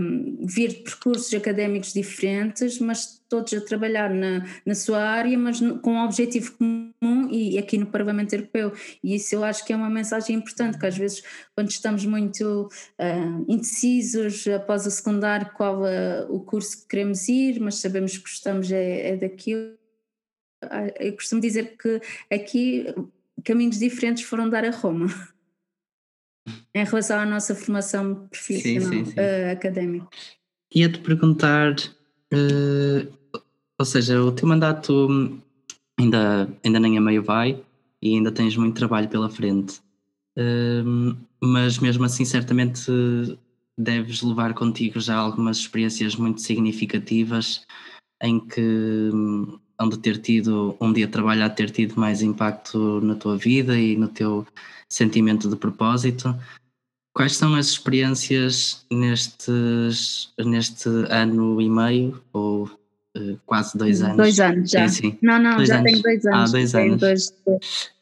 um, 0.01 0.46
vir 0.46 0.68
de 0.68 0.83
percursos 0.85 1.35
académicos 1.35 1.92
diferentes, 1.92 2.79
mas 2.79 3.18
todos 3.29 3.53
a 3.53 3.61
trabalhar 3.61 4.11
na, 4.14 4.46
na 4.64 4.74
sua 4.77 5.01
área, 5.01 5.37
mas 5.37 5.61
com 5.83 5.94
um 5.94 6.05
objetivo 6.05 6.53
comum 6.57 7.29
e 7.31 7.59
aqui 7.59 7.77
no 7.77 7.87
Parlamento 7.87 8.33
Europeu. 8.33 8.72
E 9.03 9.16
isso 9.16 9.35
eu 9.35 9.42
acho 9.42 9.64
que 9.66 9.72
é 9.72 9.77
uma 9.77 9.90
mensagem 9.90 10.37
importante, 10.37 10.79
que 10.79 10.87
às 10.87 10.96
vezes 10.96 11.22
quando 11.55 11.68
estamos 11.68 12.07
muito 12.07 12.70
uh, 12.98 13.44
indecisos 13.48 14.46
após 14.48 14.87
o 14.87 14.90
secundário 14.90 15.51
qual 15.57 15.81
uh, 15.83 16.33
o 16.33 16.40
curso 16.40 16.83
que 16.83 16.88
queremos 16.88 17.29
ir, 17.29 17.61
mas 17.61 17.77
sabemos 17.77 18.16
que 18.16 18.22
gostamos 18.22 18.70
é, 18.72 19.11
é 19.11 19.16
daquilo, 19.16 19.77
eu 20.98 21.12
costumo 21.14 21.40
dizer 21.40 21.76
que 21.76 22.00
aqui 22.30 22.86
caminhos 23.44 23.78
diferentes 23.78 24.24
foram 24.24 24.48
dar 24.48 24.64
a 24.64 24.70
Roma. 24.70 25.06
em 26.74 26.84
relação 26.84 27.18
à 27.18 27.26
nossa 27.26 27.54
formação 27.54 28.26
profissional, 28.30 28.88
sim, 28.88 29.04
sim, 29.04 29.12
sim. 29.12 29.20
Uh, 29.20 29.52
académica. 29.52 30.08
Ia-te 30.74 30.98
perguntar 31.00 31.74
uh, 32.32 33.18
ou 33.78 33.84
seja, 33.84 34.20
o 34.20 34.32
teu 34.32 34.48
mandato 34.48 35.40
ainda, 35.98 36.48
ainda 36.64 36.80
nem 36.80 36.98
a 36.98 37.00
meio 37.00 37.22
vai 37.22 37.62
e 38.02 38.14
ainda 38.14 38.32
tens 38.32 38.56
muito 38.56 38.76
trabalho 38.76 39.08
pela 39.08 39.30
frente. 39.30 39.80
Uh, 40.36 41.16
mas 41.40 41.78
mesmo 41.78 42.04
assim, 42.04 42.24
certamente 42.24 42.90
deves 43.78 44.20
levar 44.22 44.54
contigo 44.54 44.98
já 44.98 45.14
algumas 45.14 45.58
experiências 45.58 46.16
muito 46.16 46.40
significativas 46.40 47.64
em 48.20 48.40
que 48.40 49.10
onde 49.80 49.98
ter 49.98 50.18
tido 50.18 50.76
um 50.80 50.92
dia 50.92 51.06
de 51.06 51.12
trabalho 51.12 51.44
a 51.44 51.50
ter 51.50 51.70
tido 51.70 51.98
mais 51.98 52.22
impacto 52.22 53.00
na 53.00 53.14
tua 53.14 53.36
vida 53.36 53.78
e 53.78 53.96
no 53.96 54.08
teu 54.08 54.46
sentimento 54.88 55.48
de 55.48 55.56
propósito. 55.56 56.34
Quais 57.14 57.36
são 57.36 57.54
as 57.54 57.68
experiências 57.68 58.84
nestes, 58.90 60.32
neste 60.38 60.88
ano 61.08 61.60
e 61.60 61.68
meio 61.68 62.22
ou 62.32 62.70
quase 63.46 63.76
dois 63.76 64.02
anos. 64.02 64.16
Dois 64.16 64.40
anos 64.40 64.70
já. 64.70 64.88
Sim, 64.88 65.10
sim. 65.10 65.18
Não, 65.22 65.38
não, 65.38 65.56
dois 65.56 65.68
já 65.68 65.78
anos. 65.78 65.90
tenho 65.90 66.02
dois 66.02 66.26
anos. 66.26 66.38
Ah, 66.38 66.52
dois 66.52 66.74
anos. 66.74 67.00
Dois, 67.00 67.34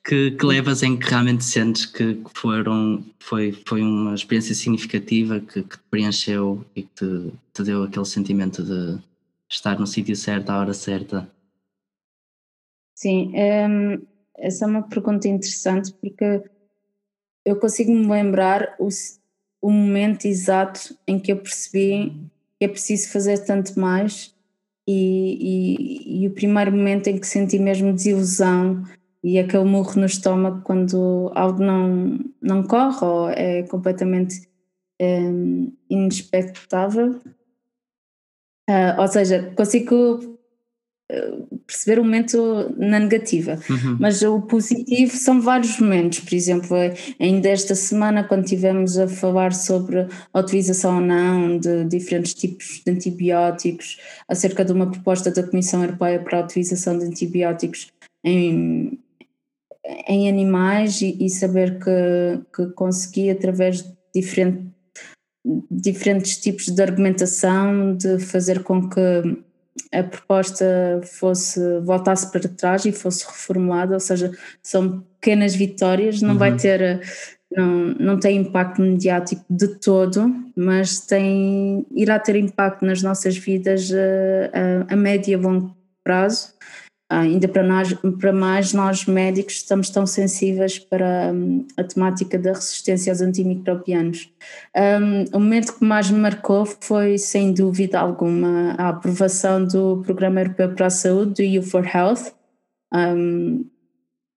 Que, 0.04 0.30
que 0.32 0.46
levas 0.46 0.82
em 0.82 0.96
que 0.96 1.08
realmente 1.08 1.44
sentes 1.44 1.86
que 1.86 2.20
foram, 2.34 3.04
foi, 3.18 3.56
foi 3.66 3.82
uma 3.82 4.14
experiência 4.14 4.54
significativa 4.54 5.40
que, 5.40 5.62
que 5.62 5.76
te 5.76 5.82
preencheu 5.90 6.64
e 6.76 6.82
que 6.82 6.88
te, 6.94 7.32
te 7.52 7.62
deu 7.62 7.82
aquele 7.82 8.04
sentimento 8.04 8.62
de 8.62 8.98
estar 9.50 9.78
no 9.78 9.86
sítio 9.86 10.14
certo, 10.14 10.50
à 10.50 10.58
hora 10.58 10.74
certa? 10.74 11.28
Sim, 12.96 13.30
um, 13.37 14.06
essa 14.38 14.64
é 14.64 14.68
uma 14.68 14.82
pergunta 14.82 15.28
interessante 15.28 15.92
porque 15.92 16.42
eu 17.44 17.61
consigo 17.61 17.92
me 17.92 18.06
lembrar 18.06 18.74
o, 18.78 18.88
o 19.61 19.70
momento 19.70 20.24
exato 20.24 20.96
em 21.06 21.18
que 21.18 21.30
eu 21.30 21.37
percebi 21.37 22.11
que 22.59 22.64
é 22.64 22.68
preciso 22.68 23.11
fazer 23.11 23.44
tanto 23.44 23.78
mais 23.78 24.35
e, 24.88 26.14
e, 26.16 26.22
e, 26.22 26.26
o 26.26 26.30
primeiro 26.30 26.72
momento 26.72 27.09
em 27.09 27.18
que 27.18 27.26
senti 27.26 27.59
mesmo 27.59 27.92
desilusão 27.92 28.82
e 29.22 29.38
aquele 29.38 29.64
murro 29.64 30.00
no 30.00 30.06
estômago 30.06 30.62
quando 30.62 31.30
algo 31.35 31.62
não, 31.62 32.18
não 32.40 32.62
corre 32.62 33.04
ou 33.04 33.28
é 33.28 33.62
completamente 33.64 34.48
é, 34.98 35.20
inexpectável. 35.90 37.20
Uh, 38.70 39.00
ou 39.00 39.09
seja, 39.09 39.52
consigo 39.54 40.36
perceber 41.66 42.00
o 42.00 42.04
momento 42.04 42.74
na 42.76 42.98
negativa, 42.98 43.58
uhum. 43.70 43.96
mas 44.00 44.22
o 44.22 44.40
positivo 44.40 45.16
são 45.16 45.40
vários 45.40 45.78
momentos, 45.78 46.20
por 46.20 46.34
exemplo, 46.34 46.76
ainda 47.20 47.48
esta 47.48 47.74
semana 47.74 48.24
quando 48.24 48.44
tivemos 48.44 48.98
a 48.98 49.06
falar 49.06 49.52
sobre 49.52 50.08
a 50.32 50.40
utilização 50.40 50.96
ou 50.96 51.00
não 51.00 51.58
de 51.58 51.84
diferentes 51.84 52.34
tipos 52.34 52.82
de 52.84 52.92
antibióticos, 52.92 53.98
acerca 54.28 54.64
de 54.64 54.72
uma 54.72 54.90
proposta 54.90 55.30
da 55.30 55.44
Comissão 55.44 55.82
Europeia 55.82 56.18
para 56.18 56.40
a 56.40 56.44
utilização 56.44 56.98
de 56.98 57.04
antibióticos 57.04 57.92
em, 58.24 58.98
em 60.08 60.28
animais 60.28 61.00
e, 61.02 61.16
e 61.20 61.30
saber 61.30 61.78
que, 61.78 62.40
que 62.54 62.72
consegui 62.72 63.30
através 63.30 63.82
de 63.82 63.96
diferente, 64.12 64.66
diferentes 65.70 66.38
tipos 66.38 66.66
de 66.66 66.82
argumentação 66.82 67.96
de 67.96 68.18
fazer 68.18 68.64
com 68.64 68.88
que 68.88 69.45
a 69.92 70.02
proposta 70.02 70.64
fosse 71.04 71.60
voltasse 71.80 72.30
para 72.30 72.48
trás 72.48 72.84
e 72.84 72.92
fosse 72.92 73.26
reformulada, 73.26 73.94
ou 73.94 74.00
seja, 74.00 74.30
são 74.62 75.04
pequenas 75.20 75.54
vitórias, 75.54 76.20
não 76.20 76.32
uhum. 76.32 76.38
vai 76.38 76.56
ter 76.56 77.00
não, 77.50 77.94
não 77.98 78.20
tem 78.20 78.38
impacto 78.38 78.82
mediático 78.82 79.44
de 79.48 79.68
todo, 79.78 80.34
mas 80.54 81.00
tem 81.00 81.86
irá 81.94 82.18
ter 82.18 82.36
impacto 82.36 82.84
nas 82.84 83.02
nossas 83.02 83.36
vidas 83.36 83.90
a, 83.92 84.90
a, 84.90 84.94
a 84.94 84.96
médio 84.96 85.32
e 85.32 85.36
longo 85.36 85.76
prazo 86.02 86.55
ainda 87.08 87.46
para, 87.46 87.62
nós, 87.62 87.92
para 88.18 88.32
mais 88.32 88.72
nós 88.72 89.06
médicos 89.06 89.54
estamos 89.54 89.90
tão 89.90 90.06
sensíveis 90.06 90.78
para 90.78 91.32
um, 91.32 91.64
a 91.76 91.84
temática 91.84 92.38
da 92.38 92.52
resistência 92.52 93.12
aos 93.12 93.20
antimicrobianos. 93.20 94.28
Um, 94.76 95.36
o 95.36 95.40
momento 95.40 95.78
que 95.78 95.84
mais 95.84 96.10
me 96.10 96.18
marcou 96.18 96.66
foi, 96.66 97.16
sem 97.16 97.52
dúvida 97.52 98.00
alguma, 98.00 98.72
a 98.72 98.88
aprovação 98.88 99.64
do 99.64 100.02
Programa 100.04 100.40
Europeu 100.40 100.74
para 100.74 100.86
a 100.86 100.90
Saúde, 100.90 101.34
do 101.34 101.42
EU 101.42 101.62
for 101.62 101.86
Health, 101.86 102.32
um, 102.92 103.64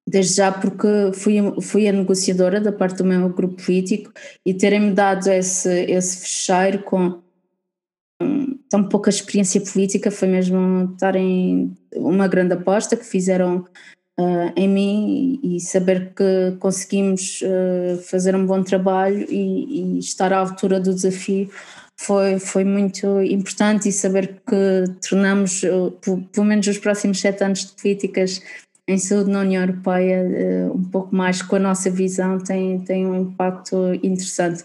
desde 0.08 0.36
já 0.36 0.52
porque 0.52 1.12
fui, 1.14 1.38
fui 1.62 1.88
a 1.88 1.92
negociadora 1.92 2.62
da 2.62 2.72
parte 2.72 2.98
do 2.98 3.06
meu 3.06 3.30
grupo 3.30 3.64
político 3.64 4.12
e 4.46 4.54
terem-me 4.54 4.92
dado 4.92 5.28
esse, 5.28 5.86
esse 5.86 6.18
fecheiro 6.18 6.84
com 6.84 7.20
tão 8.70 8.84
pouca 8.84 9.10
experiência 9.10 9.60
política, 9.60 10.12
foi 10.12 10.28
mesmo 10.28 10.92
estarem 10.94 11.76
uma 11.96 12.28
grande 12.28 12.54
aposta 12.54 12.96
que 12.96 13.04
fizeram 13.04 13.66
uh, 14.20 14.54
em 14.56 14.68
mim 14.68 15.40
e, 15.42 15.60
saber 15.60 16.14
que 16.14 16.56
conseguimos 16.60 17.42
uh, 17.42 18.02
fazer 18.04 18.36
um 18.36 18.46
bom 18.46 18.62
trabalho 18.62 19.26
e, 19.30 19.96
e, 19.96 20.00
estar 20.00 20.32
à 20.32 20.38
altura 20.38 20.80
do 20.80 20.94
desafio 20.94 21.50
foi, 21.98 22.40
foi 22.40 22.64
muito 22.64 23.22
importante 23.22 23.90
e 23.90 23.92
saber 23.92 24.42
que 24.48 24.84
tornamos, 25.10 25.64
uh, 25.64 25.92
pelo 26.32 26.46
menos 26.46 26.68
os 26.68 26.78
próximos 26.78 27.20
sete 27.20 27.44
anos 27.44 27.66
de 27.66 27.82
políticas 27.82 28.42
em 28.88 28.98
saúde 28.98 29.30
na 29.30 29.42
União 29.42 29.62
Europeia, 29.62 30.24
um 30.74 30.84
pouco 30.84 31.16
mais 31.16 31.44
com 31.44 31.58
a 31.58 31.60
nossa 31.60 31.92
visão, 31.92 32.40
tem, 32.40 32.80
tem 32.80 33.06
um 33.06 33.22
impacto 33.22 33.94
interessante. 34.02 34.64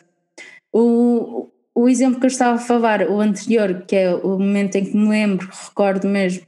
O, 0.73 1.51
o 1.75 1.89
exemplo 1.89 2.21
que 2.21 2.27
eu 2.27 2.31
estava 2.31 2.55
a 2.55 2.59
falar, 2.59 3.09
o 3.11 3.21
anterior, 3.21 3.85
que 3.87 3.97
é 3.97 4.15
o 4.15 4.39
momento 4.39 4.77
em 4.77 4.85
que 4.85 4.97
me 4.97 5.09
lembro, 5.09 5.49
recordo 5.51 6.07
mesmo, 6.07 6.47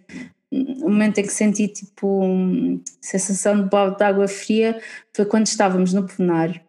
o 0.53 0.89
momento 0.89 1.19
em 1.19 1.23
que 1.23 1.33
senti 1.33 1.67
tipo 1.67 2.23
um, 2.25 2.81
sensação 3.01 3.61
de 3.61 3.69
balde 3.69 3.97
de 3.97 4.05
água 4.05 4.29
fria 4.29 4.81
foi 5.13 5.27
quando 5.27 5.47
estávamos 5.47 5.93
no 5.93 6.07
plenário. 6.07 6.61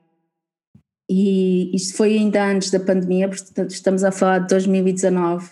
E 1.09 1.73
isto 1.73 1.95
foi 1.95 2.17
ainda 2.17 2.43
antes 2.43 2.71
da 2.71 2.79
pandemia, 2.79 3.29
portanto 3.29 3.69
estamos 3.69 4.03
a 4.03 4.11
falar 4.11 4.39
de 4.39 4.47
2019. 4.47 5.51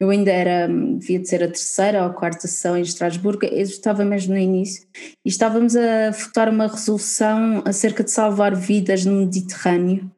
Eu 0.00 0.10
ainda 0.10 0.32
era, 0.32 0.66
devia 0.66 1.20
de 1.20 1.28
ser 1.28 1.44
a 1.44 1.46
terceira 1.46 2.02
ou 2.02 2.10
a 2.10 2.12
quarta 2.12 2.48
sessão 2.48 2.76
em 2.76 2.82
Estrasburgo, 2.82 3.46
eu 3.46 3.62
estava 3.62 4.04
mesmo 4.04 4.34
no 4.34 4.40
início, 4.40 4.86
e 5.24 5.28
estávamos 5.28 5.76
a 5.76 6.10
votar 6.10 6.48
uma 6.48 6.66
resolução 6.66 7.62
acerca 7.64 8.02
de 8.02 8.10
salvar 8.10 8.56
vidas 8.56 9.04
no 9.04 9.12
Mediterrâneo 9.20 10.10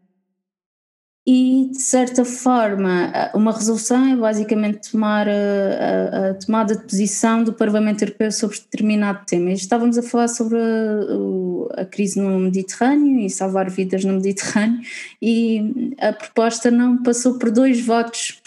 e, 1.25 1.71
de 1.71 1.81
certa 1.81 2.25
forma, 2.25 3.13
uma 3.33 3.53
resolução 3.53 4.13
é 4.13 4.17
basicamente 4.17 4.91
tomar 4.91 5.29
a, 5.29 6.31
a, 6.31 6.35
tomada 6.35 6.75
de 6.75 6.83
posição 6.83 7.45
do 7.45 7.53
Parlamento 7.53 8.03
Europeu 8.03 8.33
sobre 8.33 8.59
determinado 8.59 9.25
tema. 9.25 9.51
E 9.51 9.55
estávamos 9.55 9.97
a 9.97 10.03
falar 10.03 10.27
sobre 10.27 10.59
a, 10.59 11.83
a, 11.83 11.85
crise 11.85 12.21
no 12.21 12.41
Mediterrâneo 12.41 13.21
e 13.21 13.31
salvar 13.31 13.71
vidas 13.71 14.05
no 14.05 14.15
Mediterrâneo, 14.15 14.81
e 15.21 15.95
a 16.01 16.13
proposta 16.13 16.73
não 16.73 17.01
passou 17.01 17.39
por 17.39 17.53
dois 17.53 17.81
votos. 17.81 18.43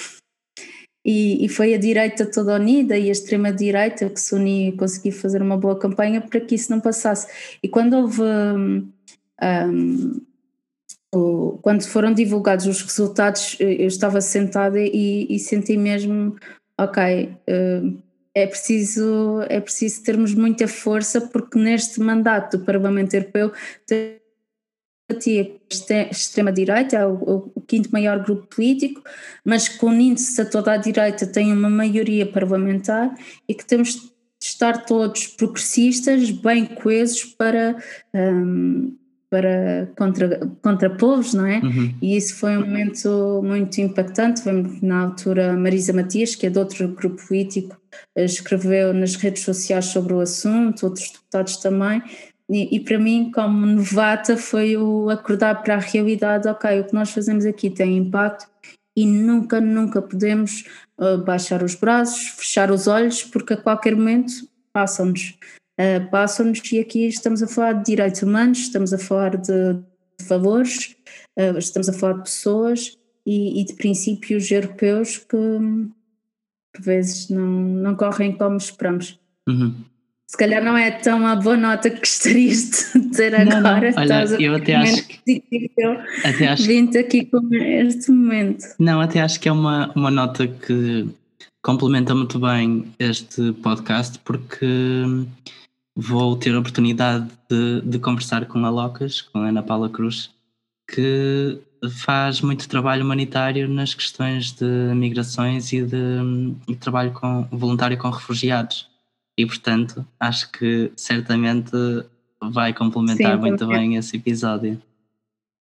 E, 1.06 1.46
e 1.46 1.48
foi 1.48 1.74
a 1.74 1.78
direita 1.78 2.26
toda 2.26 2.56
unida 2.56 2.98
e 2.98 3.08
a 3.08 3.12
extrema-direita 3.12 4.10
que 4.10 4.20
se 4.20 4.36
uniu 4.36 4.70
e 4.70 4.76
conseguiu 4.76 5.14
fazer 5.14 5.42
uma 5.42 5.56
boa 5.56 5.78
campanha 5.80 6.20
para 6.20 6.42
que 6.42 6.56
isso 6.56 6.72
não 6.72 6.82
passasse. 6.82 7.58
E 7.64 7.70
quando 7.70 7.94
houve. 7.94 8.22
Um, 8.22 8.92
um, 9.42 10.22
quando 11.62 11.84
foram 11.84 12.14
divulgados 12.14 12.66
os 12.66 12.82
resultados, 12.82 13.58
eu 13.60 13.88
estava 13.88 14.22
sentada 14.22 14.80
e, 14.80 15.28
e 15.30 15.40
senti 15.40 15.78
mesmo, 15.78 16.36
ok, 16.80 17.36
eh, 17.48 17.82
é 18.34 18.46
preciso, 18.46 19.42
é 19.48 19.62
preciso 19.62 20.04
termos 20.04 20.34
muita 20.34 20.68
força 20.68 21.22
porque 21.22 21.58
neste 21.58 22.02
mandato 22.02 22.58
do 22.58 22.66
Parlamento 22.66 23.14
Europeu 23.14 23.52
a 25.08 26.10
extrema-direita, 26.12 26.98
é 26.98 27.06
o, 27.06 27.52
o, 27.56 27.62
quinto 27.62 27.92
maior 27.92 28.24
grupo 28.24 28.48
político, 28.48 29.02
mas 29.44 29.70
com 29.70 29.94
índice 29.94 30.42
a 30.42 30.46
toda 30.46 30.74
a 30.74 30.78
direita 30.78 31.28
tem 31.28 31.54
uma 31.54 31.70
maioria 31.70 32.26
parlamentar 32.26 33.16
e 33.48 33.54
que 33.54 33.64
temos 33.64 34.12
estar 34.42 34.86
todos 34.86 35.28
progressistas, 35.28 36.32
bem 36.32 36.66
coesos 36.66 37.24
para, 37.24 37.78
um, 38.14 38.96
para 39.30 39.90
contra, 39.98 40.40
contra 40.62 40.90
povos, 40.90 41.34
não 41.34 41.46
é? 41.46 41.60
Uhum. 41.60 41.94
E 42.02 42.16
isso 42.16 42.36
foi 42.36 42.58
um 42.58 42.62
momento 42.62 43.42
muito 43.44 43.80
impactante. 43.80 44.44
Na 44.82 45.02
altura, 45.02 45.54
Marisa 45.54 45.94
Matias, 45.94 46.36
que 46.36 46.48
é 46.48 46.50
de 46.50 46.60
outro 46.60 46.88
grupo 46.90 47.26
político, 47.28 47.78
escreveu 48.16 48.94
nas 48.94 49.16
redes 49.16 49.44
sociais 49.44 49.86
sobre 49.86 50.14
o 50.14 50.20
assunto, 50.20 50.86
outros 50.86 51.12
deputados 51.12 51.58
também. 51.58 52.02
E, 52.50 52.76
e 52.76 52.80
para 52.80 53.00
mim, 53.00 53.32
como 53.34 53.66
novata, 53.66 54.38
foi 54.38 54.78
o 54.78 55.10
acordar 55.10 55.64
para 55.64 55.76
a 55.76 55.80
realidade: 55.80 56.48
ok, 56.48 56.80
o 56.80 56.84
que 56.86 56.94
nós 56.94 57.10
fazemos 57.10 57.46
aqui 57.46 57.70
tem 57.70 57.98
impacto 57.98 58.48
e 58.96 59.06
nunca, 59.06 59.60
nunca 59.60 60.02
podemos 60.02 60.66
uh, 60.98 61.18
baixar 61.18 61.64
os 61.64 61.76
braços, 61.76 62.28
fechar 62.30 62.72
os 62.72 62.88
olhos, 62.88 63.24
porque 63.24 63.54
a 63.54 63.58
qualquer 63.58 63.96
momento 63.96 64.32
passam-nos. 64.72 65.38
Uh, 65.80 66.10
passam-nos 66.10 66.62
e 66.72 66.80
aqui 66.80 67.08
estamos 67.08 67.44
a 67.44 67.48
falar 67.48 67.74
de 67.74 67.86
direitos 67.86 68.22
humanos, 68.22 68.60
estamos 68.60 68.94
a 68.94 68.98
falar 68.98 69.36
de, 69.38 69.74
de 69.74 70.26
valores, 70.28 70.96
uh, 71.38 71.58
estamos 71.58 71.90
a 71.90 71.94
falar 71.94 72.14
de 72.14 72.24
pessoas 72.24 72.98
e, 73.26 73.62
e 73.62 73.66
de 73.66 73.74
princípios 73.74 74.50
europeus 74.50 75.18
que 75.18 75.38
por 76.74 76.82
vezes 76.82 77.30
não, 77.30 77.46
não 77.46 77.96
correm 77.96 78.38
como 78.38 78.58
esperamos. 78.58 79.20
Uhum 79.48 79.76
se 80.28 80.38
calhar 80.38 80.64
não 80.64 80.78
é 80.78 80.92
tão 80.92 81.26
a 81.26 81.36
boa 81.36 81.56
nota 81.56 81.90
que 81.90 82.00
gostarias 82.00 82.92
de 82.94 83.10
ter 83.16 83.32
não, 83.46 83.58
agora. 83.58 83.92
Não. 83.92 84.02
Olha, 84.02 84.42
eu 84.42 84.56
até 84.56 84.76
acho 84.76 85.08
que. 85.08 85.42
Até 86.24 86.48
acho 86.48 86.64
vindo 86.64 86.98
aqui 86.98 87.26
com 87.26 87.48
este 87.54 88.12
momento. 88.12 88.66
Não, 88.78 89.00
até 89.00 89.22
acho 89.22 89.40
que 89.40 89.48
é 89.48 89.52
uma, 89.52 89.92
uma 89.96 90.12
nota 90.12 90.46
que 90.46 91.08
complementa 91.64 92.14
muito 92.14 92.38
bem 92.40 92.86
este 93.00 93.54
podcast, 93.54 94.20
porque 94.26 94.66
vou 95.96 96.36
ter 96.36 96.54
a 96.54 96.60
oportunidade 96.60 97.28
de, 97.50 97.82
de 97.82 98.00
conversar 98.00 98.46
com 98.46 98.64
a 98.66 98.70
Locas, 98.70 99.22
com 99.22 99.40
a 99.40 99.48
Ana 99.48 99.64
Paula 99.64 99.90
Cruz, 99.90 100.30
que 100.90 101.60
faz 102.04 102.42
muito 102.42 102.68
trabalho 102.68 103.04
humanitário 103.04 103.68
nas 103.68 103.94
questões 103.94 104.52
de 104.52 104.66
migrações 104.96 105.72
e 105.72 105.84
de, 105.84 105.96
de 106.68 106.76
trabalho 106.76 107.12
com, 107.12 107.44
voluntário 107.52 107.98
com 107.98 108.10
refugiados 108.10 108.90
e 109.38 109.46
portanto 109.46 110.06
acho 110.20 110.52
que 110.52 110.92
certamente 110.96 111.72
vai 112.42 112.74
complementar 112.74 113.36
Sim, 113.36 113.40
muito 113.40 113.68
bem 113.68 113.96
esse 113.96 114.18
episódio. 114.18 114.82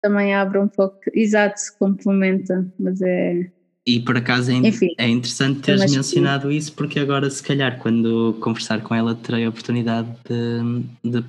Também 0.02 0.34
abre 0.34 0.60
um 0.60 0.68
pouco, 0.68 0.98
exato, 1.14 1.60
se 1.60 1.78
complementa, 1.78 2.66
mas 2.80 3.02
é. 3.02 3.52
E 3.90 4.00
por 4.00 4.16
acaso 4.16 4.52
é, 4.52 4.54
Enfim, 4.54 4.94
é 5.00 5.10
interessante 5.10 5.62
teres 5.62 5.92
mencionado 5.92 6.50
que... 6.50 6.56
isso, 6.56 6.72
porque 6.74 7.00
agora, 7.00 7.28
se 7.28 7.42
calhar, 7.42 7.80
quando 7.80 8.38
conversar 8.40 8.84
com 8.84 8.94
ela, 8.94 9.16
terei 9.16 9.46
a 9.46 9.50
oportunidade 9.50 10.08
de, 10.30 11.10
de, 11.12 11.26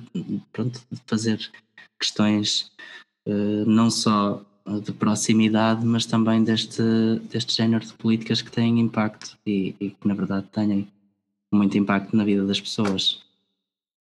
pronto, 0.53 0.79
de 0.91 1.01
fazer 1.07 1.39
questões 1.99 2.71
uh, 3.27 3.65
não 3.65 3.89
só 3.89 4.45
de 4.83 4.91
proximidade, 4.91 5.83
mas 5.83 6.05
também 6.05 6.43
deste, 6.43 6.83
deste 7.31 7.55
género 7.55 7.83
de 7.83 7.93
políticas 7.93 8.43
que 8.43 8.51
têm 8.51 8.79
impacto 8.79 9.35
e, 9.43 9.75
e 9.79 9.89
que, 9.89 10.07
na 10.07 10.13
verdade, 10.13 10.45
têm 10.51 10.87
muito 11.51 11.75
impacto 11.79 12.15
na 12.15 12.23
vida 12.23 12.45
das 12.45 12.61
pessoas. 12.61 13.23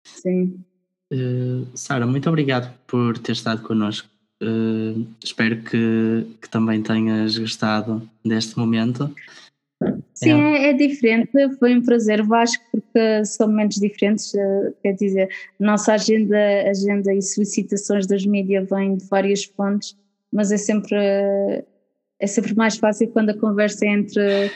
Sim. 0.05 0.63
Uh, 1.11 1.67
Sara, 1.75 2.07
muito 2.07 2.29
obrigado 2.29 2.71
por 2.87 3.17
ter 3.17 3.33
estado 3.33 3.63
connosco. 3.63 4.07
Uh, 4.43 5.07
espero 5.23 5.63
que, 5.63 6.27
que 6.41 6.49
também 6.49 6.83
tenhas 6.83 7.37
gostado 7.37 8.09
deste 8.25 8.59
momento. 8.59 9.15
Sim, 10.15 10.33
é. 10.33 10.67
é, 10.67 10.71
é, 10.71 10.73
diferente, 10.73 11.31
foi 11.59 11.77
um 11.77 11.83
prazer, 11.83 12.23
Vasco, 12.23 12.63
porque 12.73 13.25
são 13.25 13.49
momentos 13.49 13.79
diferentes, 13.79 14.33
uh, 14.33 14.75
quer 14.83 14.93
dizer, 14.93 15.29
nossa 15.59 15.95
agenda, 15.95 16.37
agenda 16.69 17.15
e 17.15 17.21
solicitações 17.21 18.07
das 18.07 18.25
mídias 18.25 18.69
vêm 18.69 18.97
de 18.97 19.05
várias 19.07 19.45
fontes, 19.45 19.95
mas 20.33 20.53
é 20.53 20.57
sempre 20.57 20.97
é 22.23 22.27
sempre 22.27 22.55
mais 22.55 22.77
fácil 22.77 23.09
quando 23.09 23.31
a 23.31 23.39
conversa 23.39 23.87
é 23.87 23.89
entre 23.89 24.51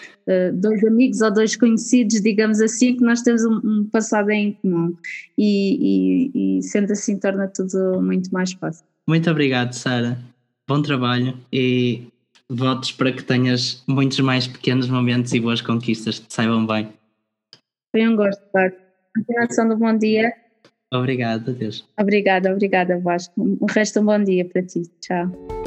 dois 0.53 0.85
amigos 0.85 1.23
ou 1.23 1.33
dois 1.33 1.57
conhecidos, 1.57 2.21
digamos 2.21 2.61
assim, 2.61 2.95
que 2.95 3.03
nós 3.03 3.23
temos 3.23 3.43
um, 3.43 3.59
um 3.65 3.89
passado 3.91 4.31
em 4.31 4.53
comum 4.53 4.95
e, 5.37 6.29
e, 6.35 6.59
e, 6.59 6.63
sendo 6.63 6.93
assim 6.93 7.19
torna 7.19 7.49
tudo 7.49 8.03
muito 8.03 8.31
mais 8.31 8.53
fácil. 8.53 8.85
Muito 9.07 9.31
obrigado, 9.31 9.73
Sara. 9.73 10.19
Bom 10.67 10.81
trabalho 10.81 11.37
e 11.53 12.09
votos 12.49 12.93
para 12.93 13.13
que 13.13 13.23
tenhas 13.23 13.83
muitos 13.87 14.19
mais 14.21 14.47
pequenos 14.47 14.89
momentos 14.89 15.33
e 15.33 15.41
boas 15.41 15.61
conquistas 15.61 16.19
que 16.19 16.27
te 16.27 16.35
saibam 16.35 16.67
bem. 16.67 16.89
Foi 17.91 18.09
um 18.09 18.17
gosto, 18.17 18.43
Vasco. 18.53 18.79
Continuação 19.15 19.69
do 19.69 19.77
bom 19.77 19.97
dia. 19.97 20.33
Obrigado, 20.93 21.51
adeus. 21.51 21.87
Obrigada, 21.99 22.53
obrigada, 22.53 22.99
Vasco. 22.99 23.59
O 23.61 23.67
resto 23.67 24.01
um 24.01 24.07
bom 24.07 24.23
dia 24.23 24.45
para 24.45 24.63
ti. 24.63 24.83
Tchau. 25.01 25.64